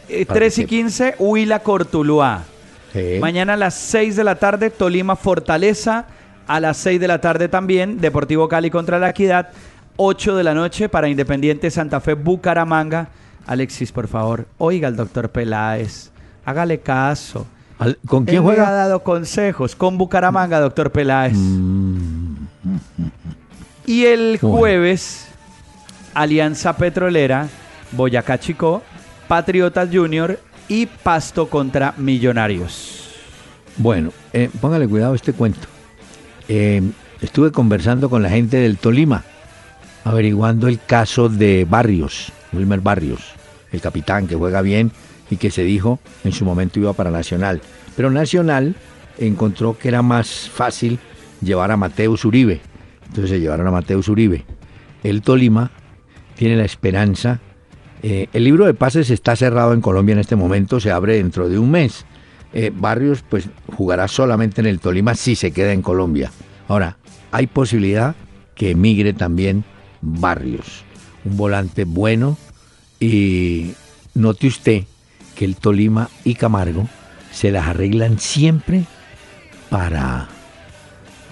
[0.09, 2.45] Eh, Para 3 y que- 15, Huila Cortuluá.
[2.93, 6.05] eh, Mañana a las 6 de la tarde, Tolima Fortaleza.
[6.47, 9.49] A las 6 de la tarde también, Deportivo Cali contra la Equidad.
[9.97, 13.09] 8 de la noche para Independiente Santa Fe Bucaramanga.
[13.47, 16.11] Alexis, por favor, oiga al doctor Peláez.
[16.45, 17.47] Hágale caso.
[18.07, 18.71] ¿con quién Él me ha juega?
[18.71, 21.37] dado consejos con Bucaramanga, doctor Peláez.
[23.85, 25.27] Y el jueves,
[26.13, 27.47] Alianza Petrolera,
[27.91, 28.81] Boyacá Chico,
[29.27, 33.11] Patriotas Junior y Pasto contra Millonarios.
[33.77, 35.67] Bueno, eh, póngale cuidado a este cuento.
[36.49, 36.81] Eh,
[37.21, 39.23] estuve conversando con la gente del Tolima,
[40.03, 43.35] averiguando el caso de Barrios, Wilmer Barrios,
[43.71, 44.91] el capitán que juega bien
[45.29, 47.61] y que se dijo en su momento iba para Nacional.
[47.95, 48.75] Pero Nacional
[49.17, 50.99] encontró que era más fácil
[51.41, 52.61] llevar a Mateus Uribe.
[53.07, 54.45] Entonces se llevaron a Mateus Uribe.
[55.03, 55.71] El Tolima
[56.35, 57.39] tiene la esperanza.
[58.03, 61.49] eh, el libro de pases está cerrado en Colombia en este momento, se abre dentro
[61.49, 62.05] de un mes.
[62.53, 66.31] Eh, Barrios pues jugará solamente en el Tolima si se queda en Colombia.
[66.67, 66.97] Ahora,
[67.31, 68.15] hay posibilidad
[68.55, 69.63] que emigre también
[70.01, 70.83] Barrios,
[71.25, 72.37] un volante bueno
[72.99, 73.73] y
[74.13, 74.83] note usted
[75.35, 76.87] que el Tolima y Camargo
[77.31, 78.83] se las arreglan siempre
[79.69, 80.27] para,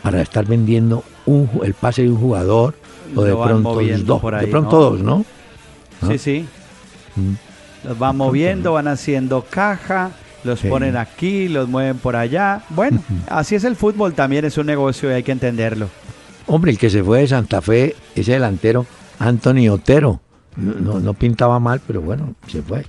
[0.04, 2.76] para estar vendiendo un el pase de un jugador
[3.16, 4.82] o de pronto dos, por ahí, de pronto ¿no?
[4.82, 5.26] dos, ¿no?
[6.02, 6.12] ¿no?
[6.12, 6.46] Sí, sí.
[7.16, 7.88] Mm.
[7.88, 10.12] Los van moviendo, van haciendo caja,
[10.44, 10.68] los Sí.
[10.68, 12.64] ponen aquí, los mueven por allá.
[12.70, 15.90] Bueno, así es el fútbol también, es un negocio y hay que entenderlo.
[16.48, 18.86] Hombre, el que se fue de Santa Fe, ese delantero,
[19.18, 20.20] Anthony Otero,
[20.58, 22.86] no, no- pintaba mal, pero bueno, se fue.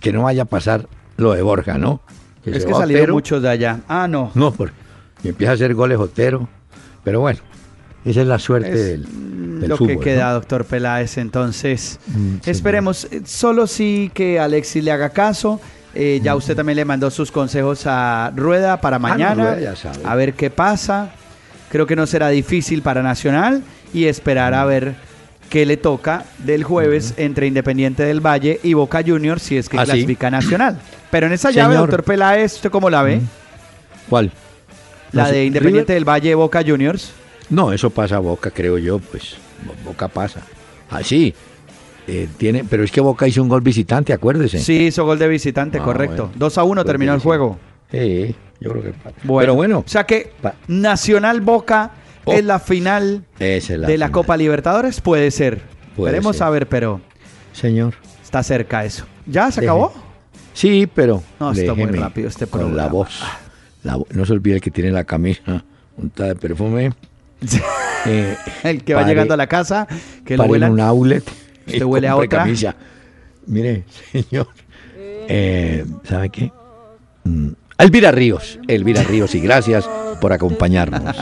[0.00, 0.86] Que no vaya a pasar
[1.16, 2.00] lo de Borja, ¿no?
[2.44, 3.14] es se que salieron Otero.
[3.14, 3.80] muchos de allá.
[3.88, 4.30] Ah, no.
[4.34, 4.72] No, por,
[5.22, 6.48] y empieza a hacer goles Otero.
[7.04, 7.40] Pero bueno,
[8.04, 9.96] esa es la suerte Es del, del lo fútbol.
[9.98, 10.34] que queda, ¿no?
[10.34, 11.18] doctor Peláez.
[11.18, 13.06] Entonces, Mm, esperemos.
[13.10, 15.60] eh, Solo sí que Alexis le haga caso.
[15.94, 19.50] Eh, ya usted también le mandó sus consejos a Rueda para mañana.
[19.50, 19.98] Ah, Rueda sabe.
[20.04, 21.10] a ver qué pasa.
[21.70, 24.94] Creo que no será difícil para Nacional y esperar a ver
[25.48, 29.78] qué le toca del jueves entre Independiente del Valle y Boca Juniors si es que
[29.78, 29.90] ¿Ah, sí?
[29.92, 30.78] clasifica Nacional.
[31.10, 33.20] Pero en esa llave, doctor Peláez, ¿usted cómo la ve?
[34.08, 34.30] ¿Cuál?
[35.12, 37.12] La No de Independiente River- del Valle Boca Juniors.
[37.50, 39.36] No, eso pasa a Boca, creo yo, pues
[39.66, 40.42] Bo- Boca pasa.
[40.90, 41.34] Así.
[42.10, 44.58] eh, tiene, pero es que Boca hizo un gol visitante, acuérdese.
[44.60, 46.24] Sí, hizo gol de visitante, Ah, correcto.
[46.26, 46.32] bueno.
[46.38, 47.58] 2 a 1 terminó el juego.
[47.90, 48.92] Sí, yo creo que.
[49.24, 50.32] Bueno, Pero bueno, O sea que
[50.68, 51.90] Nacional Boca
[52.28, 52.32] Oh.
[52.38, 54.10] es la final de la.
[54.10, 55.00] Copa Libertadores.
[55.00, 55.62] Puede ser.
[55.96, 56.46] Puede Veremos ser.
[56.46, 57.00] a ver, pero
[57.52, 57.94] Señor.
[58.22, 59.04] está cerca eso.
[59.26, 59.70] ¿Ya se Deje.
[59.70, 59.92] acabó?
[60.54, 61.22] Sí, pero.
[61.40, 62.82] No, está muy rápido este Con programa.
[62.82, 63.20] la voz.
[63.84, 65.64] La vo- no se olvide que tiene la camisa
[65.96, 66.92] untada de perfume.
[68.06, 69.86] Eh, El que va pare- llegando a la casa,
[70.24, 70.70] que lo huela.
[70.70, 71.24] un outlet.
[71.66, 72.28] y ¿Usted huele a otra?
[72.44, 72.76] camisa.
[73.46, 74.46] Mire, señor.
[74.96, 76.52] eh, ¿Sabe qué?
[77.24, 77.48] Mm,
[77.78, 78.58] Elvira Ríos.
[78.66, 79.88] Elvira Ríos, y gracias
[80.20, 81.16] por acompañarnos.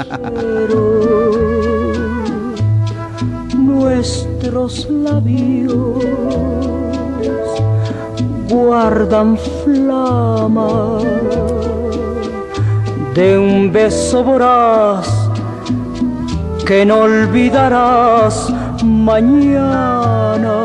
[3.52, 6.04] nuestros labios
[8.48, 10.98] guardan flama
[13.14, 15.08] de un beso voraz
[16.66, 18.52] que no olvidarás
[18.84, 20.64] mañana.